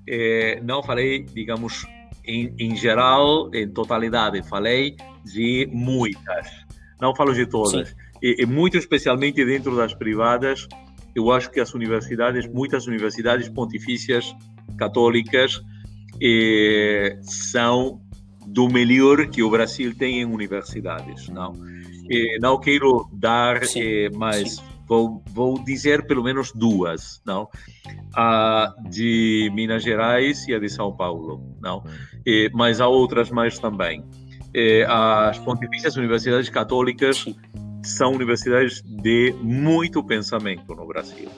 [0.07, 1.85] é, não falei, digamos,
[2.25, 6.47] em, em geral, em totalidade, falei de muitas,
[7.01, 7.95] não falo de todas.
[8.21, 10.67] E, e muito especialmente dentro das privadas,
[11.15, 14.35] eu acho que as universidades, muitas universidades pontifícias
[14.77, 15.61] católicas,
[16.21, 18.01] eh, são
[18.47, 21.53] do melhor que o Brasil tem em universidades, não?
[22.11, 27.47] Eh, não quero dar eh, mais, vou, vou dizer pelo menos duas, não?
[28.15, 31.83] A de Minas Gerais e a de São Paulo, não?
[32.25, 34.03] Eh, mas há outras mais também.
[34.53, 37.25] Eh, as pontifícias universidades católicas
[37.83, 41.29] são universidades de muito pensamento no Brasil.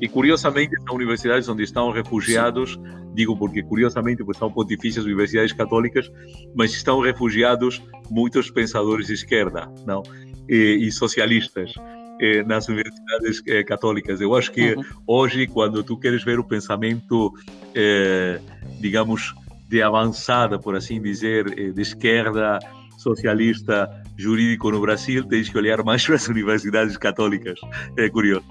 [0.00, 3.14] E curiosamente são universidades onde estão refugiados, Sim.
[3.14, 6.10] digo porque curiosamente porque são pontifícias universidades católicas,
[6.54, 10.02] mas estão refugiados muitos pensadores de esquerda, não?
[10.48, 11.72] E, e socialistas
[12.20, 14.20] eh, nas universidades eh, católicas.
[14.20, 14.84] Eu acho que uhum.
[15.06, 17.32] hoje, quando tu queres ver o pensamento,
[17.74, 18.40] eh,
[18.80, 19.34] digamos,
[19.70, 22.58] de avançada, por assim dizer, eh, de esquerda,
[22.98, 27.58] socialista, jurídico no Brasil, tens que olhar mais para as universidades católicas.
[27.96, 28.44] É curioso.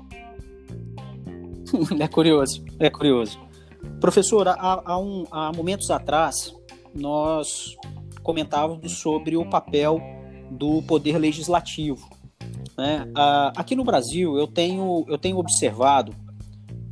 [2.00, 3.40] É curioso, é curioso.
[4.00, 6.54] Professor, há, há, um, há momentos atrás,
[6.94, 7.76] nós
[8.24, 10.02] comentávamos sobre o papel
[10.52, 12.10] do poder legislativo.
[12.78, 13.08] Né?
[13.56, 16.14] Aqui no Brasil, eu tenho, eu tenho observado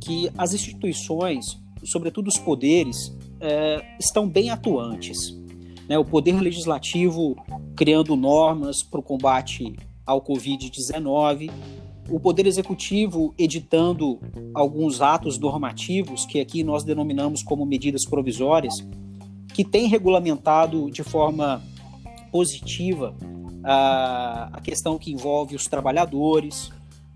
[0.02, 1.44] que as instituições,
[1.84, 5.38] sobretudo os poderes, é, estão bem atuantes
[5.88, 7.34] né, o Poder Legislativo
[7.74, 11.50] criando normas para o combate ao Covid-19,
[12.10, 14.18] o Poder Executivo editando
[14.54, 18.74] alguns atos normativos, que aqui nós denominamos como medidas provisórias,
[19.52, 21.62] que tem regulamentado de forma
[22.30, 23.14] positiva
[23.64, 26.70] a, a questão que envolve os trabalhadores,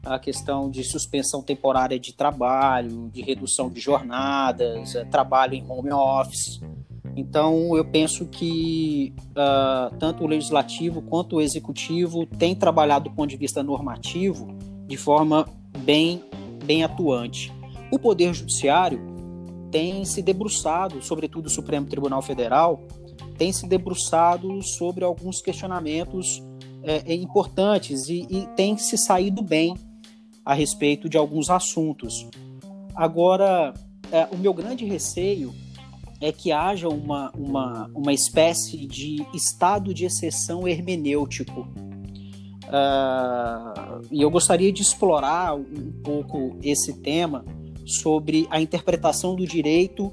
[0.05, 5.93] a questão de suspensão temporária de trabalho, de redução de jornadas, é, trabalho em home
[5.93, 6.61] office.
[7.15, 13.29] Então, eu penso que uh, tanto o legislativo quanto o executivo têm trabalhado do ponto
[13.29, 14.49] de vista normativo
[14.93, 16.23] de forma bem,
[16.67, 17.51] bem atuante.
[17.91, 19.01] O Poder Judiciário
[19.71, 22.79] tem se debruçado, sobretudo o Supremo Tribunal Federal,
[23.39, 26.43] tem se debruçado sobre alguns questionamentos
[26.83, 29.75] é, importantes e, e tem se saído bem
[30.45, 32.29] a respeito de alguns assuntos.
[32.95, 33.73] Agora,
[34.13, 35.55] é, o meu grande receio
[36.21, 41.67] é que haja uma, uma, uma espécie de estado de exceção hermenêutico.
[42.73, 47.45] Uh, e eu gostaria de explorar um pouco esse tema
[47.85, 50.11] sobre a interpretação do direito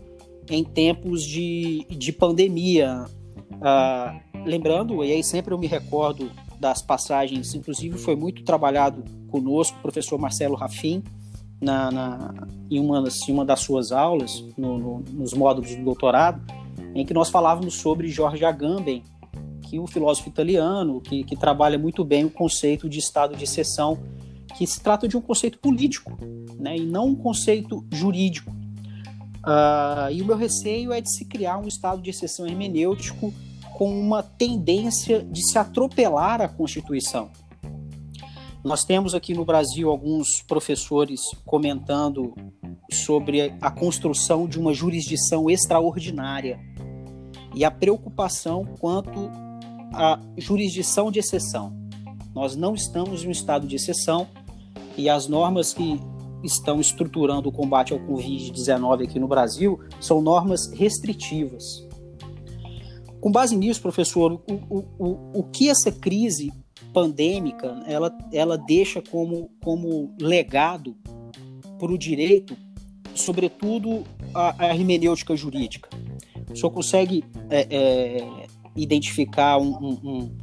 [0.50, 3.06] em tempos de, de pandemia.
[3.54, 6.30] Uh, lembrando, e aí sempre eu me recordo
[6.60, 11.02] das passagens, inclusive foi muito trabalhado conosco o professor Marcelo Rafim
[11.62, 16.42] na, na em, uma, uma das suas aulas, no, no, nos módulos do doutorado,
[16.94, 19.04] em que nós falávamos sobre Jorge Agamben,
[19.70, 24.00] que um filósofo italiano que, que trabalha muito bem o conceito de estado de exceção,
[24.58, 26.18] que se trata de um conceito político,
[26.58, 28.52] né, e não um conceito jurídico.
[28.52, 33.32] Uh, e o meu receio é de se criar um estado de exceção hermenêutico
[33.78, 37.30] com uma tendência de se atropelar a Constituição.
[38.64, 42.34] Nós temos aqui no Brasil alguns professores comentando
[42.92, 46.60] sobre a construção de uma jurisdição extraordinária
[47.56, 49.30] e a preocupação quanto
[49.94, 51.74] à jurisdição de exceção.
[52.34, 54.28] Nós não estamos em um estado de exceção
[54.98, 56.00] e as normas que
[56.44, 61.88] estão estruturando o combate ao Covid-19 aqui no Brasil são normas restritivas.
[63.20, 66.54] Com base nisso, professor, o, o, o, o que essa crise
[66.94, 70.96] pandêmica ela, ela deixa como, como legado
[71.78, 72.56] para o direito,
[73.14, 75.90] sobretudo a, a, hermenêutica jurídica?
[76.50, 78.48] O senhor consegue é, é,
[78.82, 80.38] identificar um, um,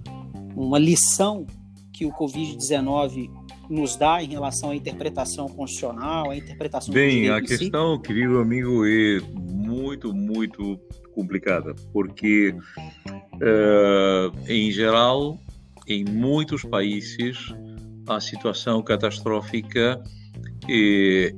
[0.54, 1.46] uma lição
[1.92, 3.30] que o Covid-19
[3.68, 8.02] nos dá em relação à interpretação constitucional, à interpretação Bem, a questão, si?
[8.02, 10.78] querido amigo, é muito, muito
[11.14, 12.54] complicada, porque,
[13.34, 15.40] uh, em geral,
[15.88, 17.54] em muitos países,
[18.08, 20.00] a situação catastrófica
[20.68, 21.34] eh,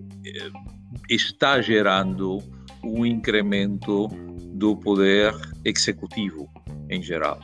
[1.08, 2.38] está gerando
[2.82, 4.08] um incremento
[4.54, 5.34] do poder
[5.64, 6.48] executivo
[6.90, 7.38] em geral.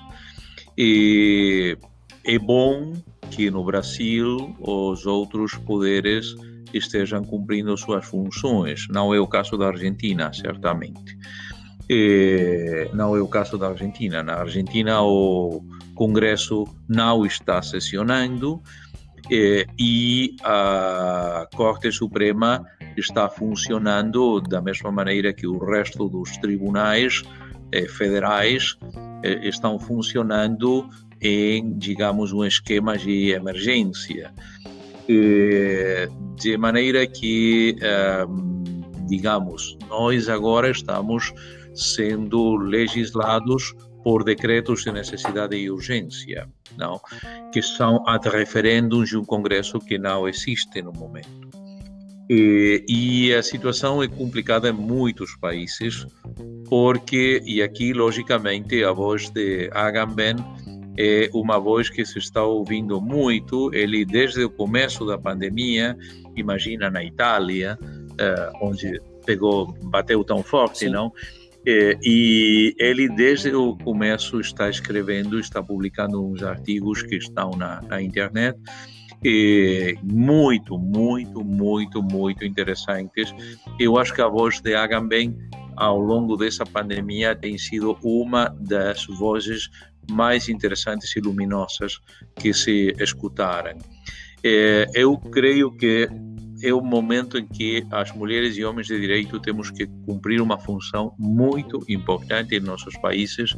[0.76, 1.76] E
[2.24, 2.92] é bom
[3.30, 6.34] que no Brasil os outros poderes
[6.72, 8.86] estejam cumprindo suas funções.
[8.88, 11.16] Não é o caso da Argentina, certamente.
[11.88, 14.22] E não é o caso da Argentina.
[14.22, 15.62] Na Argentina, o
[15.94, 18.62] Congresso não está sessionando
[19.30, 22.64] e a Corte Suprema
[22.96, 27.22] está funcionando da mesma maneira que o resto dos tribunais
[27.72, 28.76] eh, federais
[29.42, 30.88] estão funcionando
[31.20, 34.32] em, digamos, um esquema de emergência.
[35.08, 37.76] Eh, de maneira que,
[39.06, 41.32] digamos, nós agora estamos
[41.74, 46.46] sendo legislados por decretos de necessidade e urgência,
[46.76, 47.00] não?
[47.50, 51.43] que são ad referendum de um Congresso que não existe no momento.
[52.28, 56.06] E, e, a situação é complicada em muitos países,
[56.68, 60.36] porque, e aqui, logicamente, a voz de Agamben
[60.96, 63.72] é uma voz que se está ouvindo muito.
[63.74, 65.96] Ele, desde o começo da pandemia,
[66.34, 70.90] imagina na Itália, uh, onde pegou, bateu tão forte, Sim.
[70.90, 71.12] não?
[71.66, 77.80] É, e ele, desde o começo, está escrevendo, está publicando uns artigos que estão na,
[77.82, 78.58] na internet,
[80.02, 83.34] muito, muito, muito, muito interessantes.
[83.78, 85.36] Eu acho que a voz de Agamben,
[85.76, 89.70] ao longo dessa pandemia, tem sido uma das vozes
[90.10, 92.00] mais interessantes e luminosas
[92.36, 93.78] que se escutaram.
[94.42, 96.08] É, eu creio que
[96.62, 100.58] é o momento em que as mulheres e homens de direito temos que cumprir uma
[100.58, 103.54] função muito importante em nossos países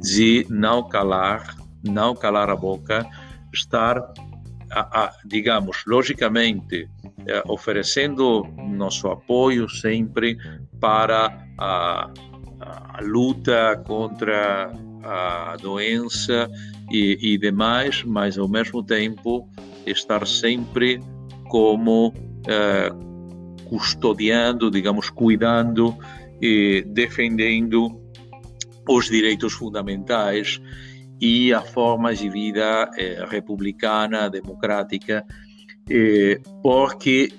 [0.00, 3.06] de não calar, não calar a boca,
[3.52, 4.00] estar,
[5.24, 6.88] digamos, logicamente,
[7.26, 10.36] eh, oferecendo nosso apoio sempre
[10.80, 12.10] para a,
[12.60, 14.72] a luta contra
[15.04, 16.48] a doença
[16.90, 19.48] e, e demais, mas ao mesmo tempo
[19.86, 21.00] estar sempre
[21.48, 22.14] como
[22.46, 22.90] eh,
[23.68, 25.96] custodiando, digamos, cuidando
[26.40, 28.00] e defendendo
[28.88, 30.60] os direitos fundamentais
[31.22, 35.24] e a forma de vida eh, republicana, democrática,
[35.88, 37.32] eh, porque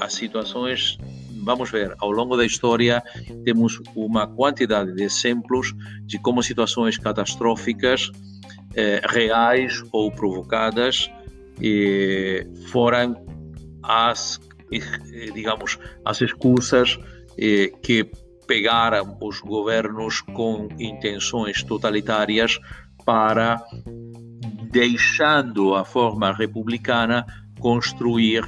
[0.00, 0.98] as situações,
[1.44, 3.02] vamos ver, ao longo da história
[3.44, 5.74] temos uma quantidade de exemplos
[6.06, 8.10] de como situações catastróficas,
[9.12, 11.10] reais ou provocadas,
[12.70, 13.16] foram
[13.82, 14.40] as,
[14.72, 16.98] eh, digamos, as excusas
[17.38, 18.10] eh, que
[18.46, 22.58] pegaram os governos com intenções totalitárias
[23.10, 23.60] para,
[24.70, 27.26] deixando a forma republicana,
[27.58, 28.44] construir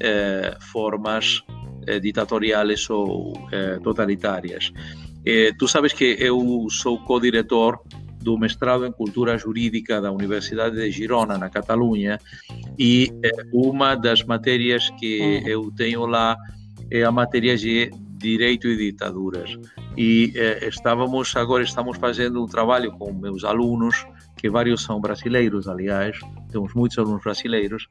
[0.00, 1.40] eh, formas
[1.86, 4.72] eh, ditatoriais ou eh, totalitárias.
[5.24, 7.78] Eh, tu sabes que eu sou co-diretor
[8.20, 12.18] do mestrado em cultura jurídica da Universidade de Girona, na Catalunha,
[12.76, 16.36] e eh, uma das matérias que eu tenho lá
[16.90, 17.88] é a matéria de
[18.22, 19.58] direito e ditaduras.
[19.96, 24.06] E eh, estávamos agora estamos fazendo um trabalho com meus alunos
[24.36, 26.18] que vários são brasileiros, aliás,
[26.50, 27.86] temos muitos alunos brasileiros,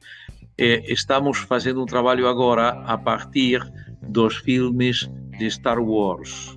[0.58, 3.60] eh, estamos fazendo um trabalho agora a partir
[4.02, 5.08] dos filmes
[5.38, 6.56] de Star Wars,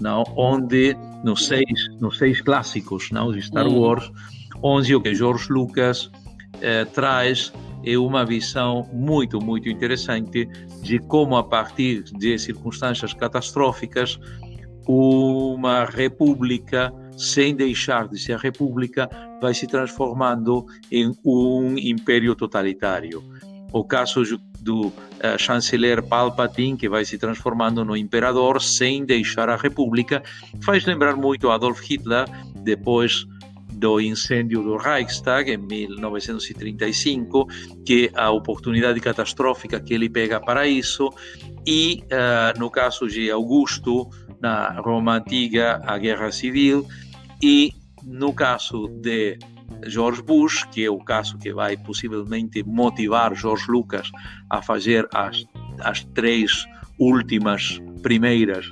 [0.00, 0.22] não?
[0.36, 3.32] onde nos seis, nos seis clássicos não?
[3.32, 3.80] de Star hum.
[3.80, 4.10] Wars,
[4.62, 6.10] onde o que George Lucas
[6.60, 7.52] eh, traz
[7.84, 10.46] é uma visão muito, muito interessante
[10.82, 14.18] de como, a partir de circunstâncias catastróficas,
[14.86, 19.08] uma república, sem deixar de ser república,
[19.40, 23.22] vai se transformando em um império totalitário.
[23.72, 24.22] O caso
[24.60, 24.92] do uh,
[25.38, 30.22] chanceler Palpatine, que vai se transformando no imperador sem deixar a república,
[30.62, 32.24] faz lembrar muito Adolf Hitler,
[32.62, 33.26] depois
[33.74, 37.46] do incêndio do Reichstag em 1935,
[37.84, 41.10] que a oportunidade catastrófica que ele pega para isso,
[41.66, 44.08] e uh, no caso de Augusto,
[44.40, 46.86] na Roma antiga, a guerra civil,
[47.42, 47.72] e
[48.04, 49.38] no caso de
[49.86, 54.10] George Bush, que é o caso que vai possivelmente motivar George Lucas
[54.50, 55.44] a fazer as,
[55.80, 56.66] as três
[56.98, 58.70] últimas primeiras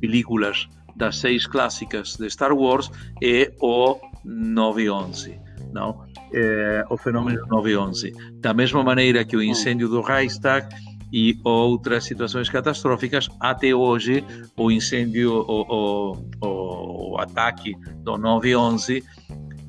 [0.00, 0.68] películas
[0.98, 2.90] das seis clássicas de Star Wars,
[3.22, 5.40] é o 911,
[5.72, 6.04] não?
[6.34, 8.12] É, o fenômeno 911.
[8.34, 10.68] Da mesma maneira que o incêndio do Reichstag
[11.12, 14.22] e outras situações catastróficas, até hoje
[14.56, 19.02] o incêndio, o, o, o ataque do 911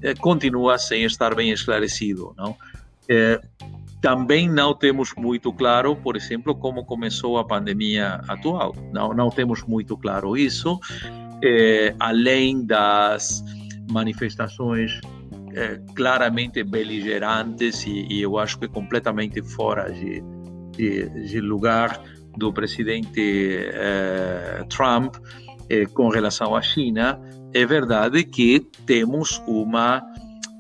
[0.02, 2.58] é, continua sem estar bem esclarecido, não?
[3.08, 3.40] É,
[4.02, 8.74] também não temos muito claro, por exemplo, como começou a pandemia atual.
[8.94, 10.80] Não, não temos muito claro isso,
[11.44, 13.44] é, além das
[13.92, 15.00] manifestações
[15.54, 20.24] é, claramente beligerantes e, e, eu acho que completamente fora de,
[20.72, 22.02] de, de lugar
[22.38, 23.20] do presidente
[23.74, 25.16] é, Trump
[25.70, 27.20] é, com relação à China,
[27.54, 30.04] é verdade que temos uma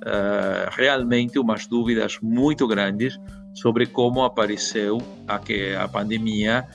[0.06, 3.18] é, realmente umas dúvidas muito grandes
[3.54, 5.40] sobre como apareceu a,
[5.84, 6.66] a pandemia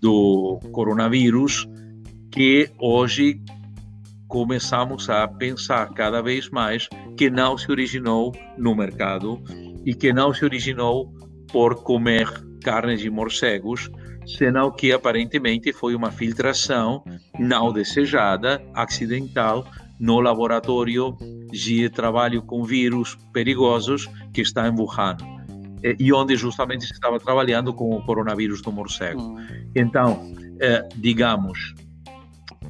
[0.00, 1.66] do coronavírus,
[2.30, 3.40] que hoje
[4.28, 9.42] começamos a pensar cada vez mais que não se originou no mercado
[9.84, 11.14] e que não se originou
[11.50, 12.28] por comer
[12.62, 13.88] carne de morcegos,
[14.26, 17.04] senão que aparentemente foi uma filtração
[17.38, 19.64] não desejada, acidental,
[19.98, 21.16] no laboratório
[21.50, 25.16] de trabalho com vírus perigosos que está em Wuhan
[25.98, 29.20] e onde justamente se estava trabalhando com o coronavírus do morcego.
[29.20, 29.36] Hum.
[29.74, 31.74] Então, eh, digamos,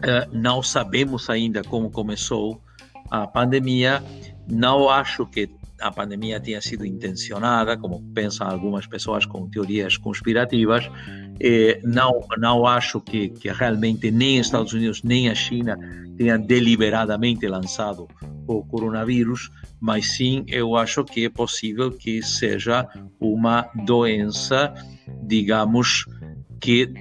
[0.03, 2.61] eh, não sabemos ainda como começou
[3.11, 4.03] a pandemia.
[4.49, 5.49] Não acho que
[5.81, 10.91] a pandemia tenha sido intencionada, como pensam algumas pessoas com teorias conspirativas.
[11.85, 15.79] Não, não acho que, que realmente nem Estados Unidos nem a China
[16.16, 18.09] tenham deliberadamente lançado
[18.47, 19.51] o coronavírus,
[19.81, 22.89] mas sim eu acho que é possível que seja
[23.20, 24.72] uma doença,
[25.22, 26.07] digamos,
[26.61, 26.93] que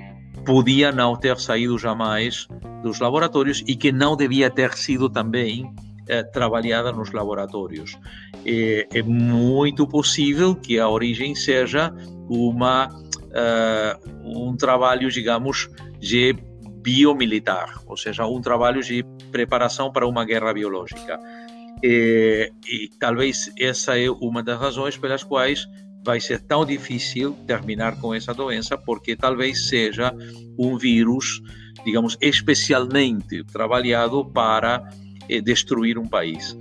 [0.46, 2.48] podia não ter saído jamais
[2.84, 5.74] dos laboratórios e que não devia ter sido também
[6.08, 7.98] eh, trabalhada nos laboratórios.
[8.46, 11.92] É, é, muito possível que a origem seja
[12.30, 16.34] uma uh, um trabalho, digamos, de
[16.82, 21.20] biomilitar, ou seja, um trabalho de preparação para uma guerra biológica.
[21.84, 25.68] E, e talvez essa é uma das razões pelas quais
[26.06, 30.14] vai ser tão difícil terminar com essa doença, porque talvez seja
[30.58, 31.42] um vírus,
[31.84, 34.88] digamos, especialmente trabalhado para
[35.30, 36.58] eh, destruir um país.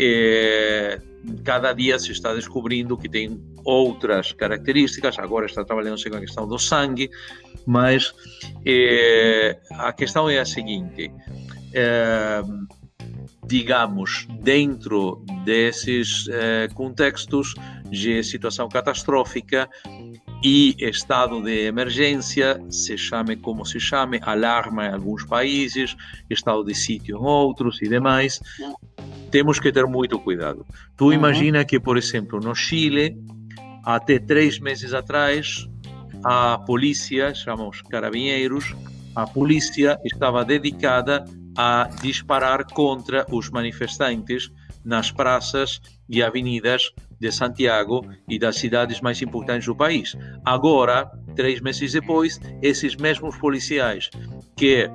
[0.00, 1.00] Eh,
[1.44, 6.46] cada dia se está descobrindo que tem outras características, agora está trabalhando com a questão
[6.46, 7.10] do sangue,
[7.66, 8.14] mas
[8.64, 11.10] eh, a questão é a seguinte:
[13.46, 16.26] digamos, dentro desses
[16.74, 17.54] contextos
[17.90, 19.68] de situação catastrófica
[20.42, 25.96] e estado de emergência, se chame como se chame, alarma em alguns países,
[26.30, 28.40] estado de sítio em outros e demais,
[29.30, 30.64] temos que ter muito cuidado.
[30.96, 31.12] Tu uhum.
[31.12, 33.16] imagina que, por exemplo, no Chile,
[33.84, 35.66] até três meses atrás,
[36.24, 38.74] a polícia, chamamos carabineiros,
[39.14, 41.24] a polícia estava dedicada
[41.56, 44.50] a disparar contra os manifestantes
[44.84, 50.16] nas praças e avenidas de Santiago e das cidades mais importantes do país.
[50.44, 54.10] Agora, três meses depois, esses mesmos policiais
[54.56, 54.88] que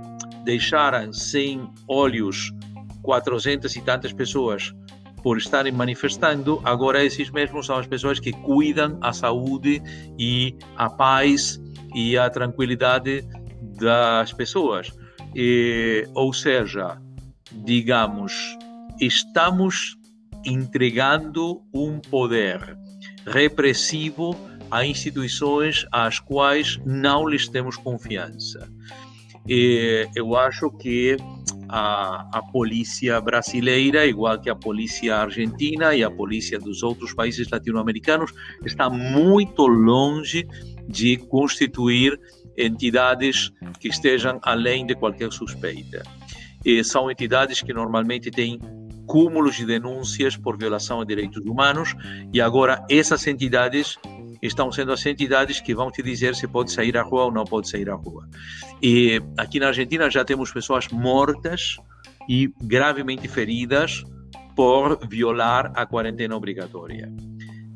[0.43, 2.51] deixaram sem olhos
[3.01, 4.73] 400 e tantas pessoas
[5.21, 9.81] por estarem manifestando, agora esses mesmos são as pessoas que cuidam a saúde
[10.19, 11.61] e a paz
[11.95, 13.25] e a tranquilidade
[13.79, 14.91] das pessoas.
[15.33, 16.97] E, ou seja,
[17.51, 18.33] digamos,
[18.99, 19.97] estamos
[20.45, 22.77] entregando um poder
[23.25, 24.35] repressivo
[24.69, 28.67] a instituições às quais não lhes temos confiança.
[29.47, 31.17] E eu acho que
[31.69, 37.49] a, a polícia brasileira, igual que a polícia argentina e a polícia dos outros países
[37.49, 38.33] latino-americanos,
[38.65, 40.47] está muito longe
[40.87, 42.19] de constituir
[42.57, 46.03] entidades que estejam além de qualquer suspeita.
[46.65, 48.59] E são entidades que normalmente têm
[49.13, 51.95] cúmulos de denúncias por violação de direitos humanos
[52.33, 53.99] e agora essas entidades
[54.41, 57.43] estão sendo as entidades que vão te dizer se pode sair à rua ou não
[57.43, 58.27] pode sair à rua.
[58.81, 61.77] E aqui na Argentina já temos pessoas mortas
[62.27, 64.03] e gravemente feridas
[64.55, 67.07] por violar a quarentena obrigatória.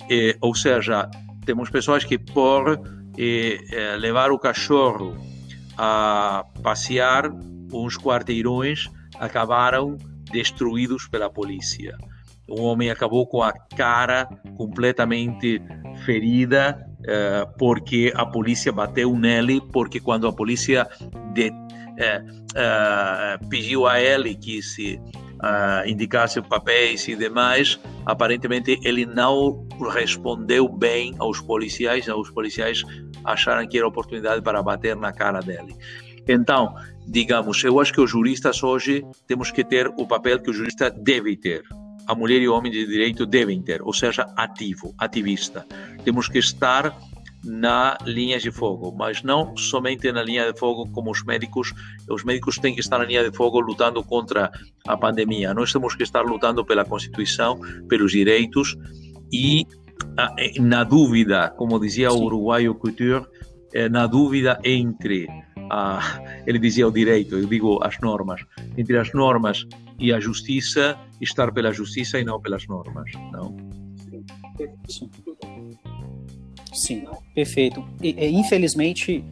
[0.09, 1.07] E, ou seja,
[1.45, 2.81] temos pessoas que por
[3.15, 3.59] e
[3.99, 5.15] levar o cachorro
[5.77, 7.31] a passear
[7.71, 9.97] uns quarteirões acabaram
[10.31, 11.97] destruídos pela polícia.
[12.49, 14.25] Um homem acabou com a cara
[14.55, 15.61] completamente
[16.05, 20.87] ferida é, porque a polícia bateu nele, porque quando a polícia
[21.33, 21.51] de,
[21.97, 22.21] é,
[22.55, 30.67] é, pediu a ele que se uh, indicasse papéis e demais, aparentemente ele não respondeu
[30.67, 32.83] bem aos policiais, os policiais
[33.23, 35.75] acharam que era oportunidade para bater na cara dele.
[36.27, 36.75] Então,
[37.07, 40.89] digamos, eu acho que os juristas hoje temos que ter o papel que o jurista
[40.89, 41.63] deve ter.
[42.05, 45.65] A mulher e o homem de direito devem ter, ou seja, ativo, ativista.
[46.03, 46.95] Temos que estar
[47.43, 51.73] na linha de fogo, mas não somente na linha de fogo como os médicos.
[52.09, 54.51] Os médicos têm que estar na linha de fogo lutando contra
[54.85, 55.53] a pandemia.
[55.53, 58.75] Nós temos que estar lutando pela Constituição, pelos direitos
[59.31, 59.65] e
[60.59, 63.25] na dúvida, como dizia o uruguaio Couture,
[63.73, 65.27] eh, na dúvida entre
[65.69, 68.41] a, ele dizia o direito, eu digo as normas,
[68.77, 69.65] entre as normas
[69.99, 73.55] e a justiça, estar pela justiça e não pelas normas, não?
[74.87, 75.09] Sim.
[76.73, 77.83] Sim, perfeito.
[78.01, 79.23] E, infelizmente,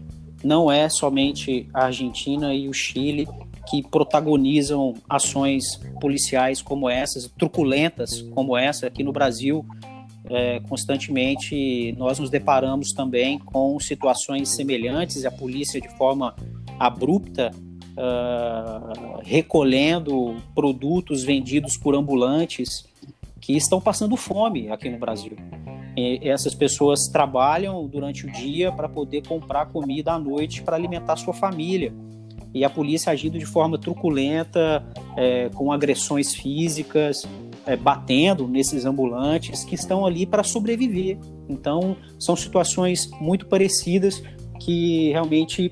[0.43, 3.27] não é somente a Argentina e o Chile
[3.69, 5.63] que protagonizam ações
[5.99, 8.87] policiais como essas, truculentas como essa.
[8.87, 9.65] Aqui no Brasil,
[10.29, 16.35] é, constantemente nós nos deparamos também com situações semelhantes a polícia, de forma
[16.79, 17.51] abrupta,
[17.95, 22.85] uh, recolhendo produtos vendidos por ambulantes
[23.39, 25.35] que estão passando fome aqui no Brasil.
[25.95, 31.15] E essas pessoas trabalham durante o dia para poder comprar comida à noite para alimentar
[31.15, 31.93] sua família.
[32.53, 37.23] E a polícia agindo de forma truculenta, é, com agressões físicas,
[37.65, 41.17] é, batendo nesses ambulantes que estão ali para sobreviver.
[41.49, 44.21] Então, são situações muito parecidas
[44.59, 45.71] que realmente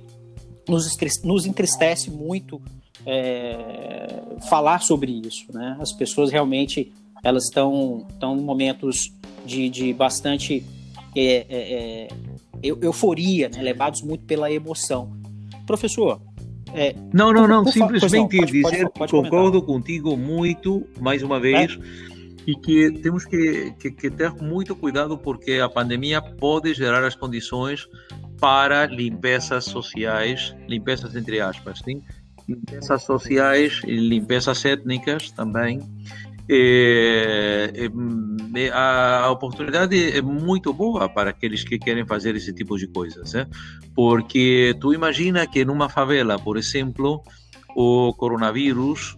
[0.68, 0.86] nos,
[1.24, 2.62] nos entristece muito
[3.06, 5.46] é, falar sobre isso.
[5.54, 5.78] Né?
[5.80, 6.92] As pessoas realmente
[7.24, 9.14] elas estão em momentos
[9.46, 10.66] de, de bastante
[11.16, 12.08] é, é, é
[12.62, 13.62] euforia, né?
[13.62, 15.14] levados muito pela emoção.
[15.66, 16.20] Professor,
[16.74, 21.40] é, não, não, não, simplesmente não, pode, dizer pode, pode concordo contigo muito, mais uma
[21.40, 22.14] vez, é?
[22.48, 27.16] e que temos que, que, que, ter muito cuidado porque a pandemia pode gerar as
[27.16, 27.88] condições
[28.40, 32.02] para limpezas sociais, limpezas entre aspas, sim?
[32.50, 35.80] limpezas sociais e limpezas étnicas também,
[36.50, 37.72] é,
[38.56, 43.34] é, a oportunidade é muito boa para aqueles que querem fazer esse tipo de coisas,
[43.34, 43.48] né?
[43.96, 47.22] porque tu imagina que numa favela, por exemplo,
[47.76, 49.18] o coronavírus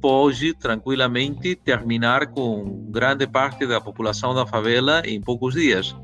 [0.00, 5.94] pode tranquilamente terminar com grande parte da população da favela em poucos dias.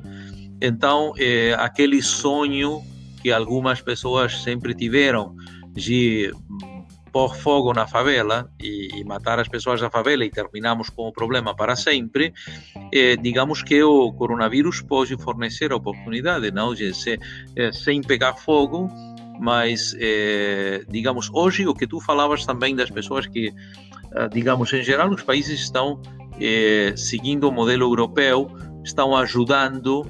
[0.61, 2.83] Então, é, aquele sonho
[3.23, 5.35] que algumas pessoas sempre tiveram
[5.73, 6.33] de
[7.17, 11.13] pôr fogo na favela e, e, matar as pessoas da favela e terminamos com o
[11.13, 12.35] problema para sempre,
[12.93, 16.75] eh, digamos que o coronavírus pode fornecer a oportunidade, não?
[16.75, 17.19] De se,
[17.57, 18.91] eh, sem pegar fogo,
[19.41, 23.51] mas, eh, digamos, hoje o que tu falavas também das pessoas que,
[24.15, 25.99] ah, digamos, em geral, os países estão
[26.39, 28.51] eh, seguindo o modelo europeu,
[28.85, 30.05] estão ajudando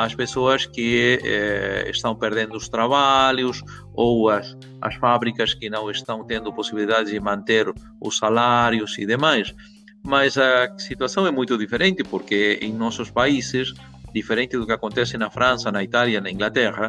[0.00, 6.24] as pessoas que eh, estão perdendo os trabalhos ou as, as fábricas que não estão
[6.24, 7.66] tendo possibilidade de manter
[8.00, 9.54] os salários e demais.
[10.02, 13.74] Mas a situação é muito diferente porque em nossos países,
[14.14, 16.88] diferente do que acontece na França, na Itália, na Inglaterra,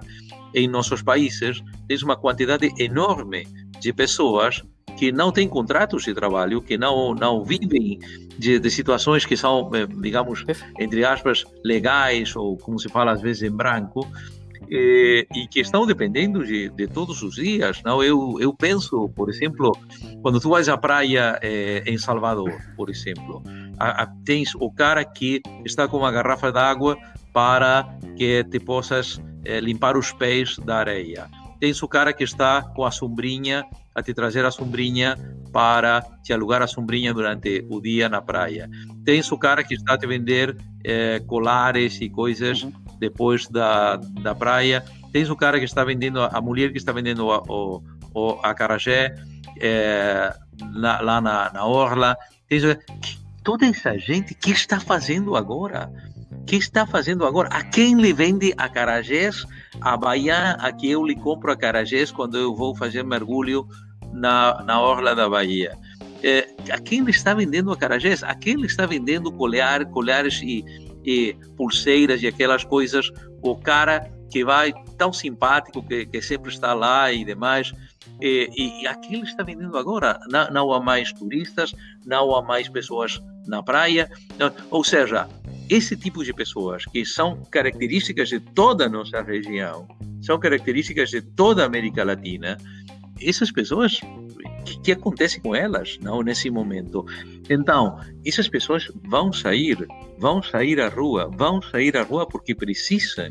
[0.56, 3.46] em nossos países tem uma quantidade enorme
[3.82, 4.64] de pessoas
[5.02, 7.98] que não têm contratos de trabalho, que não, não vivem
[8.38, 10.46] de, de, situações que são, eh, digamos,
[10.80, 14.08] entre aspas, legais, ou como se fala às vezes em branco,
[14.70, 17.82] e, e que estão dependendo de, de, todos os dias.
[17.84, 19.76] Não, eu, eu penso, por exemplo,
[20.22, 23.42] quando tu vais à praia eh, em Salvador, por exemplo,
[23.80, 26.96] a, a, tens o cara que está com uma garrafa d'água
[27.34, 31.28] para que te possas eh, limpar os pés da areia.
[31.60, 35.18] Tens o cara que está com a sombrinha, a te trazer a sombrinha
[35.52, 38.70] para te alugar a sombrinha durante o dia na praia.
[39.04, 42.72] Tens o cara que está a te vender eh, colares e coisas uhum.
[43.00, 44.84] depois da, da praia.
[45.12, 47.84] Tens o cara que está vendendo, a mulher que está vendendo o, o,
[48.14, 49.14] o acarajé
[49.60, 50.34] é,
[50.74, 52.18] lá, lá na, na orla.
[52.48, 52.64] Tens,
[53.44, 55.92] toda essa gente, que está fazendo agora?
[56.46, 57.50] Que está fazendo agora?
[57.50, 59.46] A quem lhe vende acarajés?
[59.80, 63.68] A Bahia, a que eu lhe compro acarajés quando eu vou fazer mergulho
[64.12, 65.78] na, na orla da Bahia.
[66.24, 68.24] É, a quem lhe está vendendo acarajés?
[68.24, 70.64] A quem lhe está vendendo colher, colheres e,
[71.04, 73.12] e pulseiras e aquelas coisas?
[73.42, 77.74] O cara que vai tão simpático, que, que sempre está lá e demais.
[78.22, 80.20] E, e, aqui ele está vendendo agora.
[80.30, 81.74] Não, não há mais turistas,
[82.06, 84.10] não há mais pessoas na praia.
[84.38, 85.28] Não, ou seja,
[85.72, 89.88] esse tipo de pessoas que são características de toda a nossa região,
[90.22, 92.58] são características de toda a América Latina,
[93.22, 94.02] essas pessoas
[94.66, 97.06] que, que acontece com elas não nesse momento?
[97.50, 103.30] Então essas pessoas vão sair vão sair à rua vão sair à rua porque precisam.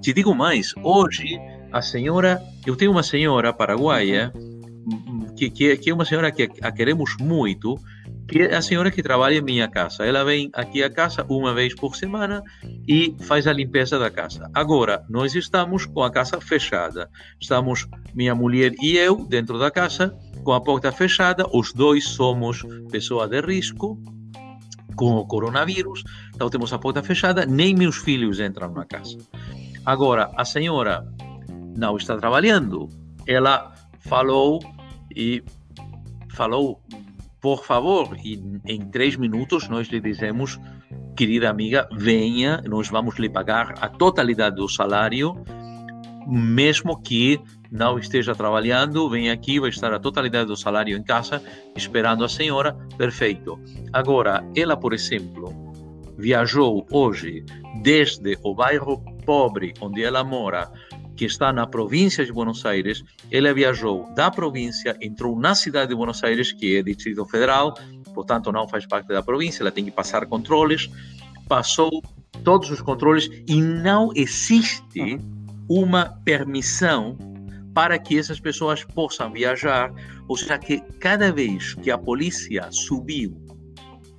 [0.00, 1.40] Te digo mais hoje
[1.72, 4.32] a senhora eu tenho uma senhora paraguaia
[5.36, 7.76] que, que, que é uma senhora que a queremos muito
[8.28, 10.04] que a senhora que trabalha em minha casa.
[10.04, 12.42] Ela vem aqui à casa uma vez por semana
[12.88, 14.50] e faz a limpeza da casa.
[14.54, 17.10] Agora, nós estamos com a casa fechada.
[17.40, 21.46] Estamos, minha mulher e eu, dentro da casa, com a porta fechada.
[21.52, 24.00] Os dois somos pessoa de risco
[24.96, 26.02] com o coronavírus.
[26.34, 27.44] Então, temos a porta fechada.
[27.44, 29.18] Nem meus filhos entram na casa.
[29.84, 31.06] Agora, a senhora
[31.76, 32.88] não está trabalhando.
[33.26, 34.60] Ela falou
[35.14, 35.42] e
[36.30, 36.80] falou
[37.44, 40.58] por favor, e em três minutos nós lhe dizemos,
[41.14, 45.36] querida amiga, venha, nós vamos lhe pagar a totalidade do salário,
[46.26, 47.38] mesmo que
[47.70, 51.42] não esteja trabalhando, vem aqui, vai estar a totalidade do salário em casa,
[51.76, 53.60] esperando a senhora, perfeito.
[53.92, 55.52] Agora, ela, por exemplo,
[56.16, 57.44] viajou hoje
[57.82, 60.72] desde o bairro pobre onde ela mora
[61.16, 65.94] que está na província de Buenos Aires, ela viajou da província, entrou na cidade de
[65.94, 67.74] Buenos Aires, que é Distrito Federal,
[68.14, 70.90] portanto não faz parte da província, ela tem que passar controles,
[71.48, 72.02] passou
[72.42, 75.18] todos os controles e não existe
[75.68, 77.16] uma permissão
[77.74, 79.92] para que essas pessoas possam viajar,
[80.28, 83.36] ou seja, que cada vez que a polícia subiu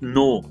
[0.01, 0.43] no uh,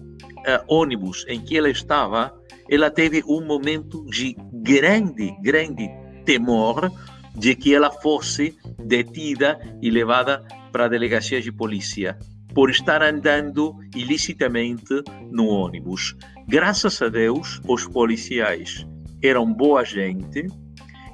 [0.68, 2.34] ônibus em que ela estava,
[2.68, 5.88] ela teve um momento de grande, grande
[6.24, 6.90] temor
[7.34, 12.18] de que ela fosse detida e levada para a delegacia de polícia
[12.54, 16.16] por estar andando ilicitamente no ônibus.
[16.46, 18.86] Graças a Deus, os policiais
[19.20, 20.46] eram boa gente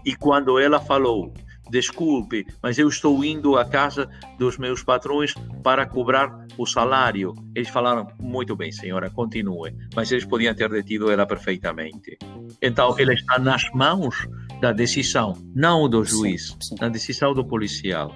[0.05, 1.33] e quando ela falou
[1.71, 4.09] desculpe, mas eu estou indo à casa
[4.39, 7.35] dos meus patrões para cobrar o salário.
[7.55, 9.75] Eles falaram, muito bem, senhora, continue.
[9.95, 12.19] Mas eles podiam ter detido ela perfeitamente.
[12.61, 14.29] Então, ela está nas mãos
[14.61, 16.75] da decisão, não do juiz, sim, sim.
[16.81, 18.15] na decisão do policial.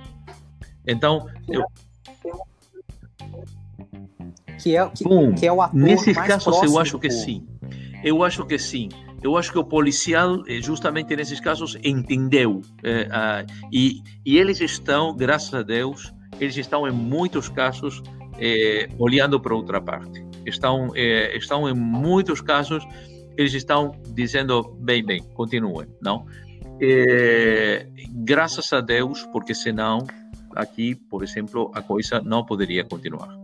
[0.87, 1.65] Então, eu...
[4.63, 7.47] Que é, que, Bom, que é o ator Nesses casos, eu acho que sim.
[8.03, 8.89] Eu acho que sim.
[9.25, 12.61] Eu acho que o policial, eh, justamente nesses casos, entendeu.
[12.83, 18.03] É, ah, e, e eles estão, graças a Deus, eles estão em muitos casos
[18.39, 20.23] é, olhando para outra parte.
[20.45, 22.87] Estão, é, estão em muitos casos,
[23.35, 26.27] eles estão dizendo, bem, bem, continuem, não?
[28.11, 30.07] graças a Deus, porque senão
[30.55, 33.44] aqui, por exemplo, a coisa não poderia continuar.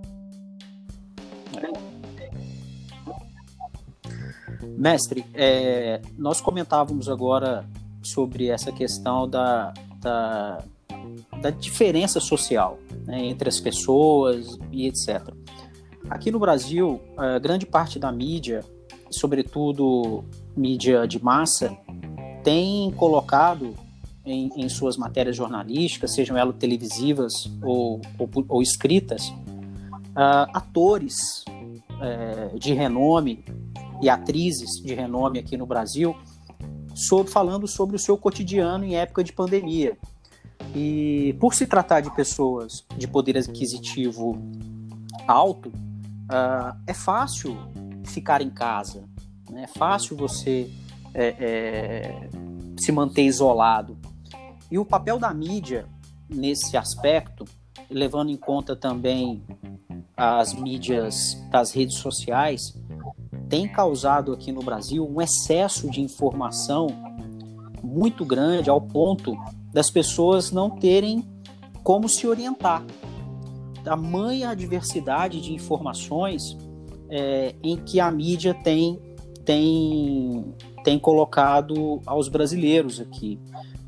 [4.81, 7.67] Mestre, é, nós comentávamos agora
[8.03, 10.65] sobre essa questão da, da,
[11.43, 15.35] da diferença social né, entre as pessoas e etc.
[16.09, 16.99] Aqui no Brasil,
[17.43, 18.65] grande parte da mídia,
[19.11, 20.25] sobretudo
[20.57, 21.77] mídia de massa,
[22.43, 23.75] tem colocado
[24.25, 32.59] em, em suas matérias jornalísticas, sejam elas televisivas ou, ou, ou escritas, uh, atores uh,
[32.59, 33.45] de renome
[34.01, 36.17] e atrizes de renome aqui no Brasil,
[36.95, 39.97] sobre, falando sobre o seu cotidiano em época de pandemia.
[40.75, 44.39] E por se tratar de pessoas de poder aquisitivo
[45.27, 47.57] alto, uh, é fácil
[48.05, 49.05] ficar em casa,
[49.51, 49.65] né?
[49.65, 50.71] é fácil você
[51.15, 52.31] é, é,
[52.79, 53.99] se manter isolado.
[54.71, 55.87] E o papel da mídia
[56.29, 57.45] nesse aspecto,
[57.91, 59.43] levando em conta também
[60.17, 62.80] as mídias das redes sociais
[63.51, 66.87] tem causado aqui no Brasil um excesso de informação
[67.83, 69.37] muito grande ao ponto
[69.73, 71.29] das pessoas não terem
[71.83, 72.85] como se orientar.
[73.83, 76.57] Tamanha a diversidade de informações
[77.11, 79.01] é, em que a mídia tem,
[79.45, 83.41] tem, tem colocado aos brasileiros aqui.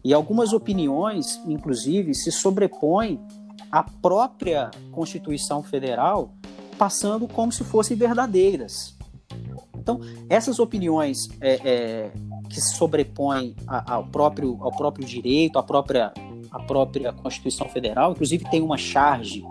[0.03, 3.21] E algumas opiniões, inclusive, se sobrepõem
[3.71, 6.35] à própria Constituição Federal,
[6.77, 8.97] passando como se fossem verdadeiras.
[9.83, 12.13] Então, essas opiniões é, é,
[12.49, 16.13] que se sobrepõem ao próprio, ao próprio direito, à própria,
[16.51, 19.45] à própria Constituição Federal, inclusive tem uma charge,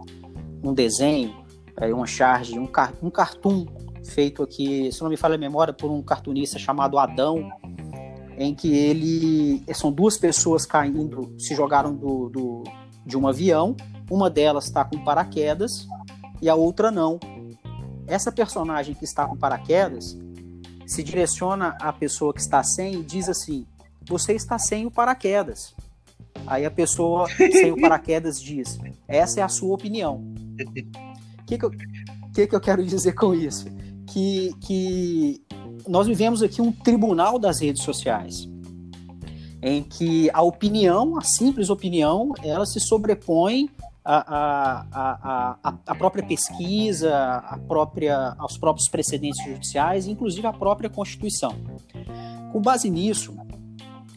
[0.63, 1.35] um desenho,
[1.77, 2.69] é, uma charge, um,
[3.03, 3.65] um cartoon
[4.05, 7.51] feito aqui, se não me falha a memória, por um cartunista chamado Adão,
[8.37, 12.63] em que ele são duas pessoas caindo, se jogaram do, do
[13.05, 13.75] de um avião,
[14.09, 15.87] uma delas está com paraquedas
[16.41, 17.19] e a outra não
[18.11, 20.17] essa personagem que está com paraquedas
[20.85, 23.65] se direciona à pessoa que está sem e diz assim:
[24.05, 25.73] Você está sem o paraquedas.
[26.45, 30.17] Aí a pessoa sem o paraquedas diz: Essa é a sua opinião.
[31.39, 31.71] O que, que, eu,
[32.33, 33.67] que, que eu quero dizer com isso?
[34.07, 35.41] Que, que
[35.87, 38.49] nós vivemos aqui um tribunal das redes sociais,
[39.61, 43.69] em que a opinião, a simples opinião, ela se sobrepõe
[44.03, 50.89] a, a, a, a, própria pesquisa, a própria, aos próprios precedentes judiciais, inclusive a própria
[50.89, 51.53] Constituição.
[52.51, 53.35] Com base nisso,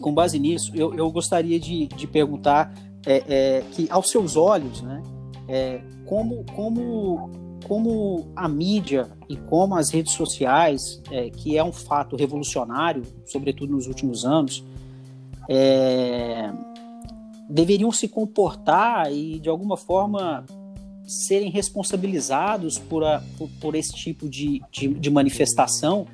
[0.00, 2.72] com base nisso, eu, eu gostaria de, de perguntar
[3.06, 5.02] é, é, que, aos seus olhos, né,
[5.46, 7.30] é, como, como,
[7.66, 13.72] como a mídia e como as redes sociais, é, que é um fato revolucionário, sobretudo
[13.72, 14.64] nos últimos anos,
[15.48, 16.50] é,
[17.48, 20.44] deveriam se comportar e, de alguma forma,
[21.06, 26.06] serem responsabilizados por, a, por, por esse tipo de, de, de, manifestação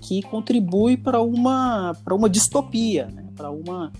[0.00, 3.28] que contribui para uma, para uma distopia, né?
[3.34, 3.92] para uma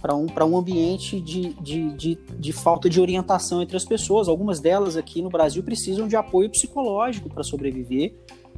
[0.00, 4.28] para um, um ambiente de, de, de, de, falta de orientação entre as pessoas.
[4.28, 8.14] Algumas delas aqui no Brasil precisam de apoio psicológico para sobreviver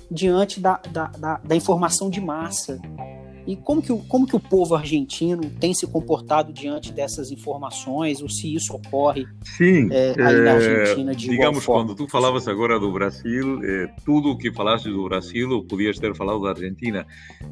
[0.08, 2.80] diante da, da, da, da informação de massa
[3.46, 8.22] e como que, o, como que o povo argentino tem se comportado diante dessas informações,
[8.22, 12.78] ou se isso ocorre Sim, é, aí na Argentina de Digamos, quando tu falavas agora
[12.78, 17.06] do Brasil, é, tudo o que falaste do Brasil, podias ter falado da Argentina.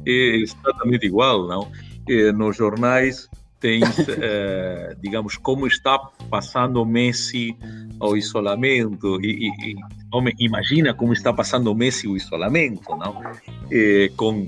[0.05, 1.71] É exatamente igual, não?
[2.09, 3.29] É, nos jornais
[3.59, 3.83] tens,
[4.19, 5.97] é, digamos, como está
[6.29, 7.55] passando Messi
[7.99, 9.19] ao isolamento.
[9.21, 9.75] E, e, e
[10.39, 13.21] imagina como está passando Messi o isolamento, não?
[13.71, 14.45] É, com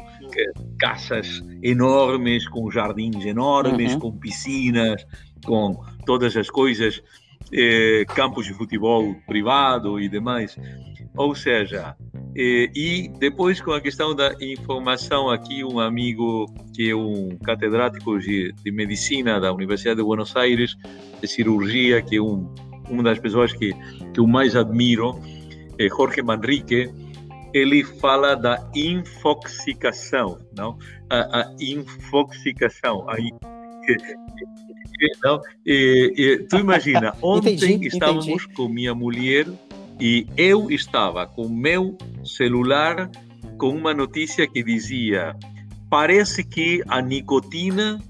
[0.80, 4.00] casas enormes, com jardins enormes, uhum.
[4.00, 5.06] com piscinas,
[5.46, 7.02] com todas as coisas,
[7.52, 10.58] eh, campos de futebol privado e demais.
[11.16, 11.96] Ou seja,
[12.36, 18.20] eh, e depois com a questão da informação, aqui um amigo que é um catedrático
[18.20, 20.76] de, de medicina da Universidade de Buenos Aires,
[21.22, 22.54] de cirurgia, que é um,
[22.90, 23.74] uma das pessoas que,
[24.14, 25.20] que eu mais admiro,
[25.78, 26.90] é Jorge Manrique,
[27.54, 30.78] ele fala da infoxicação, não?
[31.10, 33.16] A, a infoxicação, a,
[35.24, 35.41] não?
[35.66, 38.54] E, e, tu imagina, ontem entendi, estávamos entendi.
[38.54, 39.47] com minha mulher
[39.99, 43.10] e eu estava com meu celular
[43.58, 45.36] com uma notícia que dizia
[45.89, 48.01] parece que a nicotina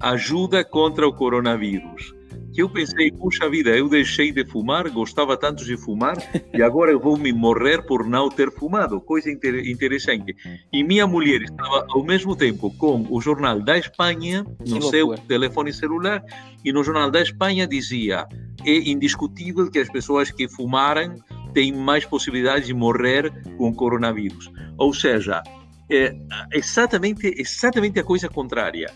[0.00, 2.17] ajuda contra o coronavírus
[2.58, 6.16] que eu pensei, puxa vida, eu deixei de fumar, gostava tanto de fumar
[6.52, 9.00] e agora eu vou me morrer por não ter fumado.
[9.00, 10.34] Coisa inter interessante.
[10.72, 15.72] E minha mulher estava ao mesmo tempo com o Jornal da Espanha no seu telefone
[15.72, 16.20] celular
[16.64, 18.26] e no Jornal da Espanha dizia
[18.66, 21.14] é indiscutível que as pessoas que fumaram
[21.54, 24.50] têm mais possibilidades de morrer com coronavírus.
[24.76, 25.44] Ou seja,
[25.88, 26.12] é
[26.52, 28.92] exatamente, exatamente a coisa contrária.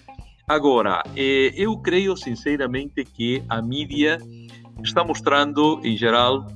[0.52, 4.18] Agora, eh, eu creio sinceramente que a mídia
[4.84, 6.46] está mostrando, em geral,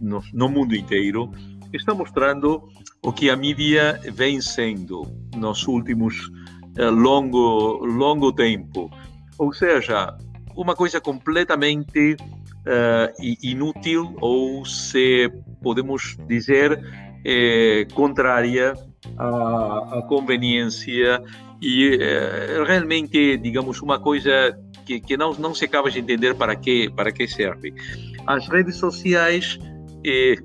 [0.00, 1.30] no, no mundo inteiro,
[1.70, 2.66] está mostrando
[3.02, 5.02] o que a mídia vem sendo
[5.36, 6.30] nos últimos
[6.78, 8.90] eh, longo, longo tempo.
[9.36, 10.16] Ou seja,
[10.56, 15.30] uma coisa completamente uh, inútil ou, se
[15.62, 16.80] podemos dizer,
[17.22, 18.72] eh, contrária
[19.18, 21.22] à, à conveniência
[21.60, 26.54] e é, realmente, digamos, uma coisa que, que não, não se acaba de entender para
[26.54, 27.74] que, para que serve.
[28.26, 29.58] As redes sociais
[30.04, 30.36] é,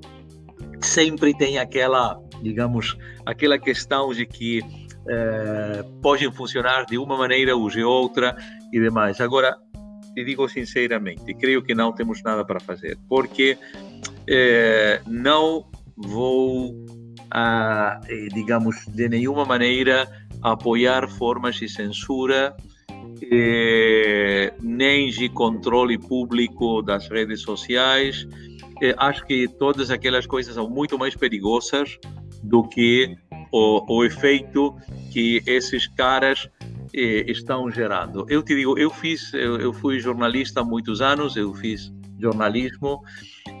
[0.80, 2.96] sempre têm aquela, digamos,
[3.26, 4.60] aquela questão de que
[5.08, 8.36] é, podem funcionar de uma maneira ou de outra
[8.72, 9.20] e demais.
[9.20, 9.56] Agora,
[10.14, 13.58] te digo sinceramente, creio que não temos nada para fazer, porque
[14.28, 15.64] é, não
[15.96, 16.74] vou,
[17.34, 20.06] ah, eh, digamos, de nenhuma maneira
[20.42, 22.54] apoiar formas de censura
[23.22, 28.28] eh, nem de controle público das redes sociais.
[28.82, 31.98] Eh, acho que todas aquelas coisas são muito mais perigosas
[32.42, 33.16] do que
[33.50, 34.76] o, o efeito
[35.10, 36.50] que esses caras
[36.92, 38.26] estão gerando.
[38.28, 41.90] Eu te digo, eu fiz, eu, eu, fui jornalista há muitos anos, eu fiz
[42.22, 43.02] jornalismo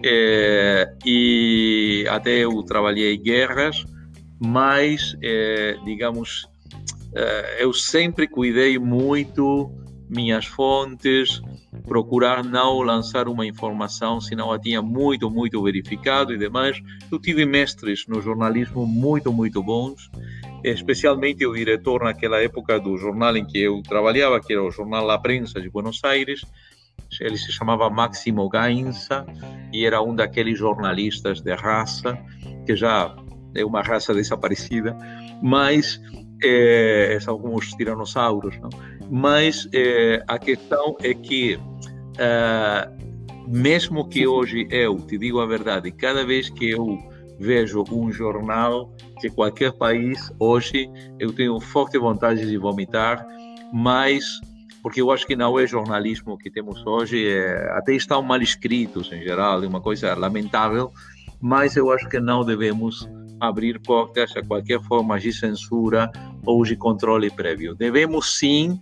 [0.04, 3.84] eh, e até eu trabalhei guerras,
[4.40, 6.48] mas, eh, digamos,
[7.14, 9.70] eh, eu sempre cuidei muito
[10.08, 11.40] minhas fontes,
[11.86, 16.80] procurar não lançar uma informação se não a tinha muito, muito verificado e demais.
[17.10, 20.10] Eu tive mestres no jornalismo muito, muito bons,
[20.62, 25.04] especialmente o diretor naquela época do jornal em que eu trabalhava, que era o Jornal
[25.04, 26.42] La Prensa de Buenos Aires.
[27.20, 29.26] Ele se chamava Máximo Gainza
[29.72, 32.18] e era um daqueles jornalistas de raça,
[32.66, 33.14] que já
[33.54, 34.96] é uma raça desaparecida,
[35.42, 36.00] mas
[36.42, 38.70] é, são como os tiranossauros, não?
[39.10, 41.58] mas é, a questão é que,
[42.18, 42.88] é,
[43.46, 46.98] mesmo que hoje eu, te digo a verdade, cada vez que eu
[47.38, 50.88] vejo um jornal de qualquer país, hoje
[51.18, 53.26] eu tenho forte vontade de vomitar,
[53.72, 54.24] mas
[54.82, 59.12] porque eu acho que não é jornalismo que temos hoje, é, até estão mal escritos
[59.12, 60.92] em geral, é uma coisa lamentável,
[61.40, 63.08] mas eu acho que não devemos
[63.40, 66.10] abrir portas a qualquer forma de censura
[66.44, 67.74] ou de controle prévio.
[67.74, 68.80] Devemos sim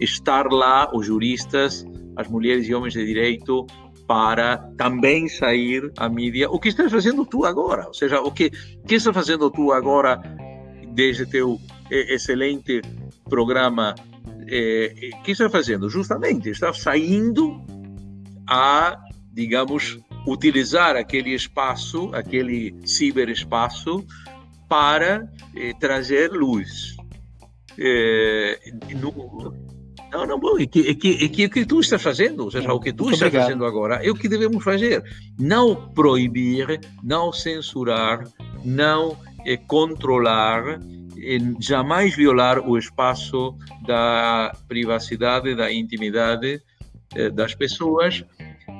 [0.00, 1.84] estar lá, os juristas,
[2.16, 3.66] as mulheres e homens de direito,
[4.06, 6.50] para também sair à mídia.
[6.50, 7.86] O que estás fazendo tu agora?
[7.86, 10.20] Ou seja, o que, que estás fazendo tu agora
[10.92, 12.82] desde teu excelente
[13.28, 13.94] programa?
[14.52, 15.88] Eh, que estás fazendo?
[15.88, 17.64] Justamente, estás saindo
[18.48, 18.98] a,
[19.32, 24.04] digamos, utilizar aquele espaço, aquele ciberespaço,
[24.68, 26.96] para eh, trazer luz.
[27.78, 28.58] Eh,
[29.00, 29.54] no,
[30.12, 32.50] não, não, bom, é que, é que, é que o que tu estás fazendo, ou
[32.50, 33.46] seja, o que tu Muito estás obrigado.
[33.46, 35.02] fazendo agora é o que devemos fazer.
[35.38, 38.24] Não proibir, não censurar,
[38.64, 40.80] não eh, controlar,
[41.60, 43.56] jamais violar o espaço
[43.86, 46.62] da privacidade, da intimidade
[47.14, 48.24] eh, das pessoas,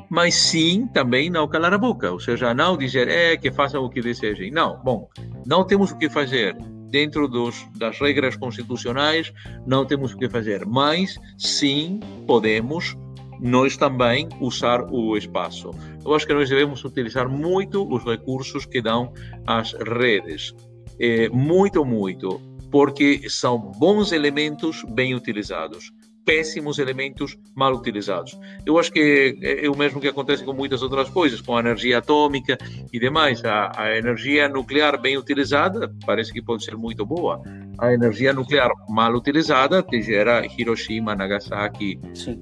[0.08, 3.90] mas sim também não calar a boca, ou seja, não dizer é que façam o
[3.90, 4.50] que desejem.
[4.50, 5.08] Não, bom,
[5.46, 6.56] não temos o que fazer
[6.90, 9.32] dentro dos, das regras constitucionais,
[9.66, 12.96] não temos o que fazer, mas sim podemos
[13.40, 15.70] nós também usar o espaço.
[16.04, 19.12] Eu acho que nós devemos utilizar muito os recursos que dão
[19.46, 20.54] as redes,
[21.00, 22.40] é, muito, muito,
[22.70, 25.92] porque são bons elementos bem utilizados
[26.24, 28.38] péssimos elementos mal utilizados.
[28.64, 31.60] Eu acho que é, é o mesmo que acontece com muitas outras coisas, com a
[31.60, 32.56] energia atômica
[32.92, 33.44] e demais.
[33.44, 37.42] A, a energia nuclear bem utilizada parece que pode ser muito boa.
[37.78, 41.98] A energia nuclear mal utilizada te gera Hiroshima, Nagasaki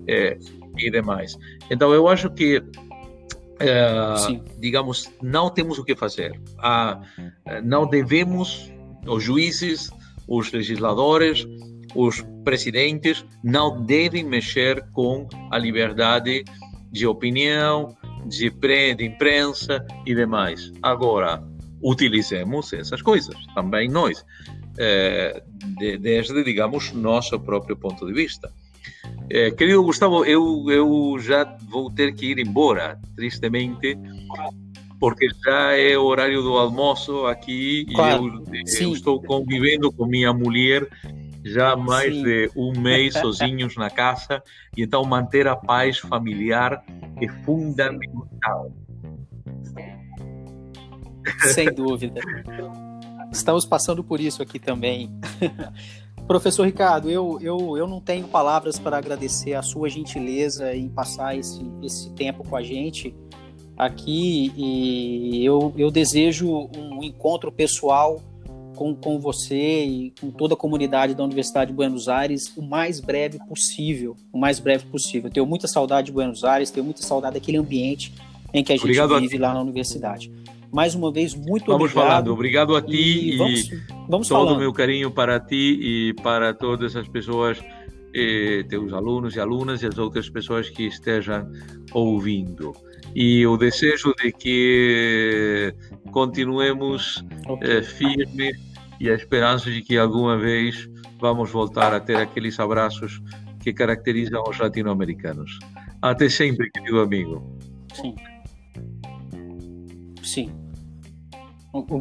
[0.07, 0.37] é,
[0.77, 1.37] e demais.
[1.71, 2.63] Então eu acho que
[3.61, 4.15] é,
[4.59, 6.41] digamos, não temos o que fazer.
[6.59, 7.01] Ah,
[7.63, 8.73] não devemos,
[9.07, 9.91] os juízes,
[10.27, 11.47] os legisladores,
[11.95, 16.45] os presidentes não devem mexer com a liberdade
[16.91, 17.97] de opinião,
[18.27, 18.51] de,
[18.95, 20.73] de imprensa e demais.
[20.83, 21.43] Agora,
[21.83, 24.25] utilizemos essas coisas, também nós,
[24.79, 25.43] é,
[25.79, 28.53] de, desde, digamos, nosso próprio ponto de vista.
[29.31, 33.99] É, querido Gustavo, eu, eu já vou ter que ir embora, tristemente,
[34.99, 40.07] porque já é o horário do almoço aqui claro, e eu, eu, estou convivendo com
[40.07, 40.89] minha mulher
[41.45, 42.22] já mais Sim.
[42.22, 44.43] de um mês sozinhos na casa,
[44.76, 46.83] e então manter a paz familiar
[47.20, 48.72] é fundamental.
[51.53, 52.20] Sem dúvida.
[53.31, 55.11] Estamos passando por isso aqui também.
[56.29, 61.35] Professor Ricardo, eu, eu, eu não tenho palavras para agradecer a sua gentileza em passar
[61.35, 63.16] esse, esse tempo com a gente
[63.79, 68.20] aqui e eu, eu desejo um encontro pessoal
[68.76, 73.01] com, com você e com toda a comunidade da Universidade de Buenos Aires o mais
[73.01, 74.14] breve possível.
[74.31, 75.31] O mais breve possível.
[75.31, 78.12] tenho muita saudade de Buenos Aires, tenho muita saudade daquele ambiente
[78.53, 80.31] em que a gente obrigado vive lá na universidade.
[80.73, 81.79] Mais uma vez, muito vamos obrigado.
[81.79, 82.33] Vamos falando.
[82.33, 83.71] Obrigado a ti e, vamos,
[84.09, 87.59] vamos todo o meu carinho para ti e para todas as pessoas,
[88.14, 91.51] eh, teus alunos e alunas e as outras pessoas que estejam
[91.93, 92.73] ouvindo.
[93.14, 95.75] E o desejo de que
[96.12, 97.79] continuemos okay.
[97.79, 98.57] eh, firmes
[99.01, 100.89] e a esperança de que alguma vez
[101.19, 103.21] vamos voltar a ter aqueles abraços
[103.61, 105.59] que caracterizam os latino-americanos.
[106.03, 107.57] Até sempre, querido amigo.
[107.95, 108.14] Sim.
[110.29, 110.53] Sim.
[111.72, 111.99] O, o...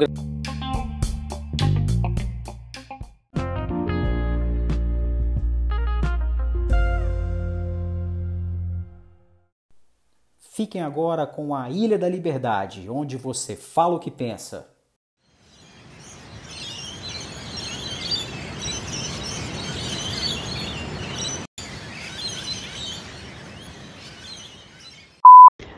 [10.40, 14.68] Fiquem agora com a Ilha da Liberdade, onde você fala o que pensa.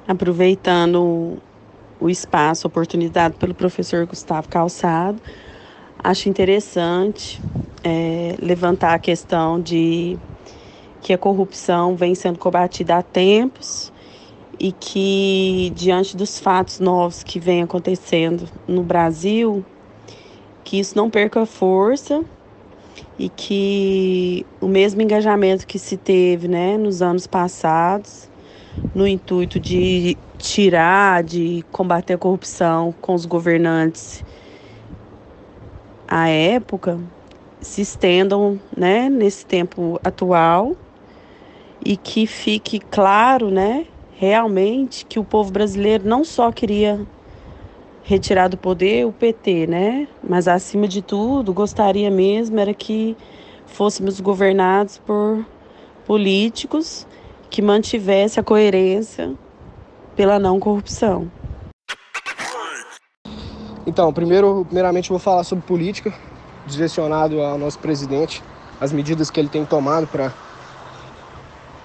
[0.07, 1.39] Aproveitando
[1.99, 5.21] o espaço, oportunidade pelo professor Gustavo Calçado,
[6.03, 7.41] acho interessante
[7.83, 10.17] é, levantar a questão de
[11.01, 13.91] que a corrupção vem sendo combatida há tempos
[14.59, 19.65] e que diante dos fatos novos que vem acontecendo no Brasil,
[20.63, 22.23] que isso não perca força
[23.17, 28.28] e que o mesmo engajamento que se teve, né, nos anos passados,
[28.93, 34.23] no intuito de tirar, de combater a corrupção com os governantes
[36.07, 36.99] à época,
[37.61, 40.75] se estendam, né, nesse tempo atual
[41.85, 47.07] e que fique claro, né, realmente que o povo brasileiro não só queria
[48.01, 50.07] retirar do poder o PT, né?
[50.21, 53.15] Mas acima de tudo, gostaria mesmo era que
[53.65, 55.45] fôssemos governados por
[56.03, 57.07] políticos
[57.49, 59.33] que mantivesse a coerência
[60.15, 61.31] pela não corrupção.
[63.87, 66.13] Então, primeiro, primeiramente, vou falar sobre política,
[66.67, 68.43] direcionado ao nosso presidente,
[68.79, 70.31] as medidas que ele tem tomado para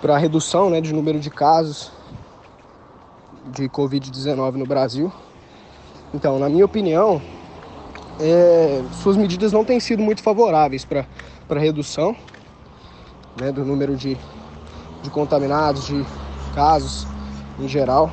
[0.00, 1.90] para redução, né, de número de casos
[3.46, 5.10] de Covid-19 no Brasil.
[6.12, 7.22] Então, na minha opinião,
[8.20, 11.06] é, suas medidas não têm sido muito favoráveis para
[11.48, 12.14] a redução
[13.40, 14.18] né, do número de,
[15.04, 16.04] de contaminados, de
[16.54, 17.06] casos
[17.60, 18.10] em geral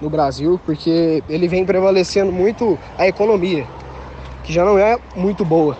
[0.00, 3.66] no Brasil, porque ele vem prevalecendo muito a economia,
[4.42, 5.76] que já não é muito boa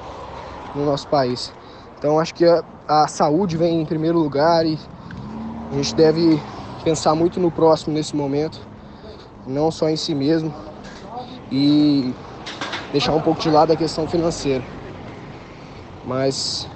[0.74, 1.52] no nosso país.
[1.98, 4.78] Então acho que a, a saúde vem em primeiro lugar e
[5.72, 6.42] a gente deve
[6.84, 8.60] pensar muito no próximo nesse momento,
[9.46, 10.52] não só em si mesmo
[11.50, 12.14] e
[12.92, 14.64] deixar um pouco de lado a questão financeira.
[16.04, 16.68] Mas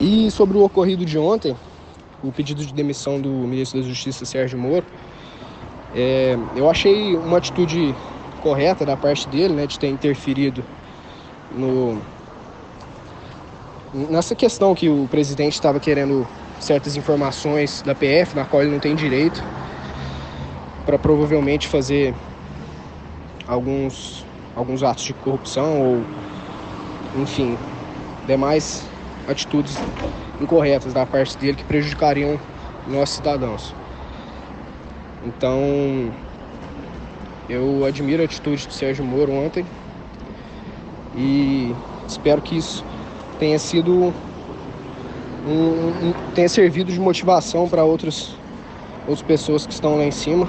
[0.00, 1.56] e sobre o ocorrido de ontem,
[2.22, 4.84] o pedido de demissão do ministro da Justiça Sérgio Moro,
[5.94, 7.94] é, eu achei uma atitude
[8.40, 10.64] correta da parte dele, né, de ter interferido
[11.50, 12.00] no
[13.92, 16.28] nessa questão que o presidente estava querendo
[16.60, 19.42] certas informações da PF, na qual ele não tem direito,
[20.84, 22.14] para provavelmente fazer
[23.46, 24.24] alguns,
[24.54, 26.04] alguns atos de corrupção ou,
[27.20, 27.58] enfim,
[28.26, 28.87] demais
[29.28, 29.76] atitudes
[30.40, 32.38] incorretas da parte dele que prejudicariam
[32.86, 33.74] nossos cidadãos.
[35.24, 36.10] Então,
[37.48, 39.64] eu admiro a atitude do Sérgio Moro ontem
[41.16, 41.74] e
[42.06, 42.84] espero que isso
[43.38, 44.12] tenha sido
[45.46, 45.52] um,
[46.08, 48.34] um, tenha servido de motivação para outras,
[49.06, 50.46] outras pessoas que estão lá em cima,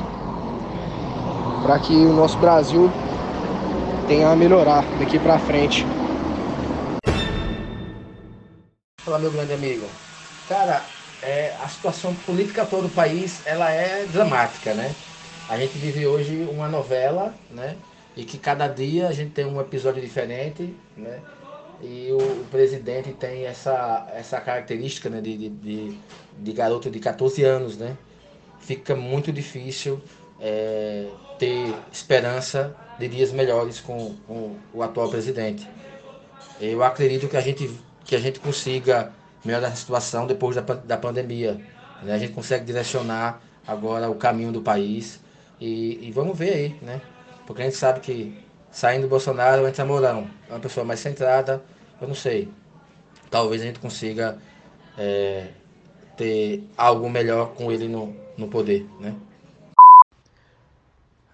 [1.64, 2.92] para que o nosso Brasil
[4.08, 5.86] tenha a melhorar daqui para frente.
[9.10, 9.88] Fala meu grande amigo.
[10.48, 10.84] Cara,
[11.24, 14.94] é, a situação política todo o país ela é dramática, né?
[15.50, 17.76] A gente vive hoje uma novela, né?
[18.16, 21.22] E que cada dia a gente tem um episódio diferente, né?
[21.82, 25.98] E o, o, presidente tem essa, essa característica né, de, de,
[26.38, 27.98] de, garoto de 14 anos, né?
[28.60, 30.00] Fica muito difícil
[30.40, 31.08] é,
[31.40, 35.68] ter esperança de dias melhores com, com, o atual presidente.
[36.62, 37.72] Eu acredito que a gente,
[38.10, 39.14] que a gente consiga
[39.46, 41.64] melhorar a situação depois da, da pandemia.
[42.02, 42.12] Né?
[42.12, 45.20] A gente consegue direcionar agora o caminho do país
[45.62, 47.02] e, e vamos ver aí, né?
[47.46, 48.36] Porque a gente sabe que
[48.72, 50.28] saindo do Bolsonaro entra Mourão.
[50.50, 51.64] É uma pessoa mais centrada,
[52.02, 52.50] eu não sei.
[53.30, 54.40] Talvez a gente consiga
[54.98, 55.50] é,
[56.18, 59.16] ter algo melhor com ele no, no poder, né?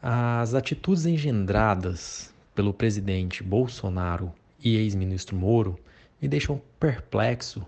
[0.02, 5.80] As atitudes engendradas pelo presidente Bolsonaro e ex-ministro Moro
[6.26, 7.64] me deixam perplexo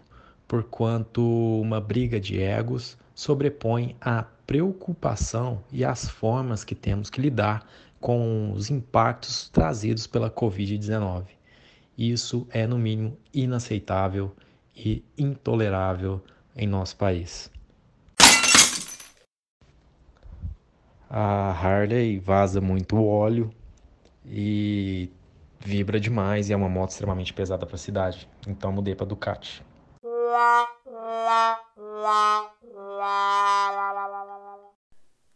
[0.48, 1.22] porquanto
[1.62, 7.68] uma briga de egos sobrepõe a preocupação e as formas que temos que lidar
[8.00, 11.26] com os impactos trazidos pela Covid-19.
[11.96, 14.36] Isso é, no mínimo, inaceitável
[14.76, 16.20] e intolerável
[16.56, 17.52] em nosso país.
[21.08, 23.52] A Harley vaza muito óleo
[24.26, 25.12] e
[25.68, 28.28] vibra demais e é uma moto extremamente pesada para a cidade.
[28.48, 29.62] Então mudei para Ducati.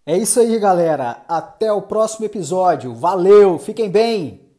[0.06, 1.24] É isso aí, galera.
[1.28, 2.96] Até o próximo episódio.
[2.96, 4.51] Valeu, fiquem bem!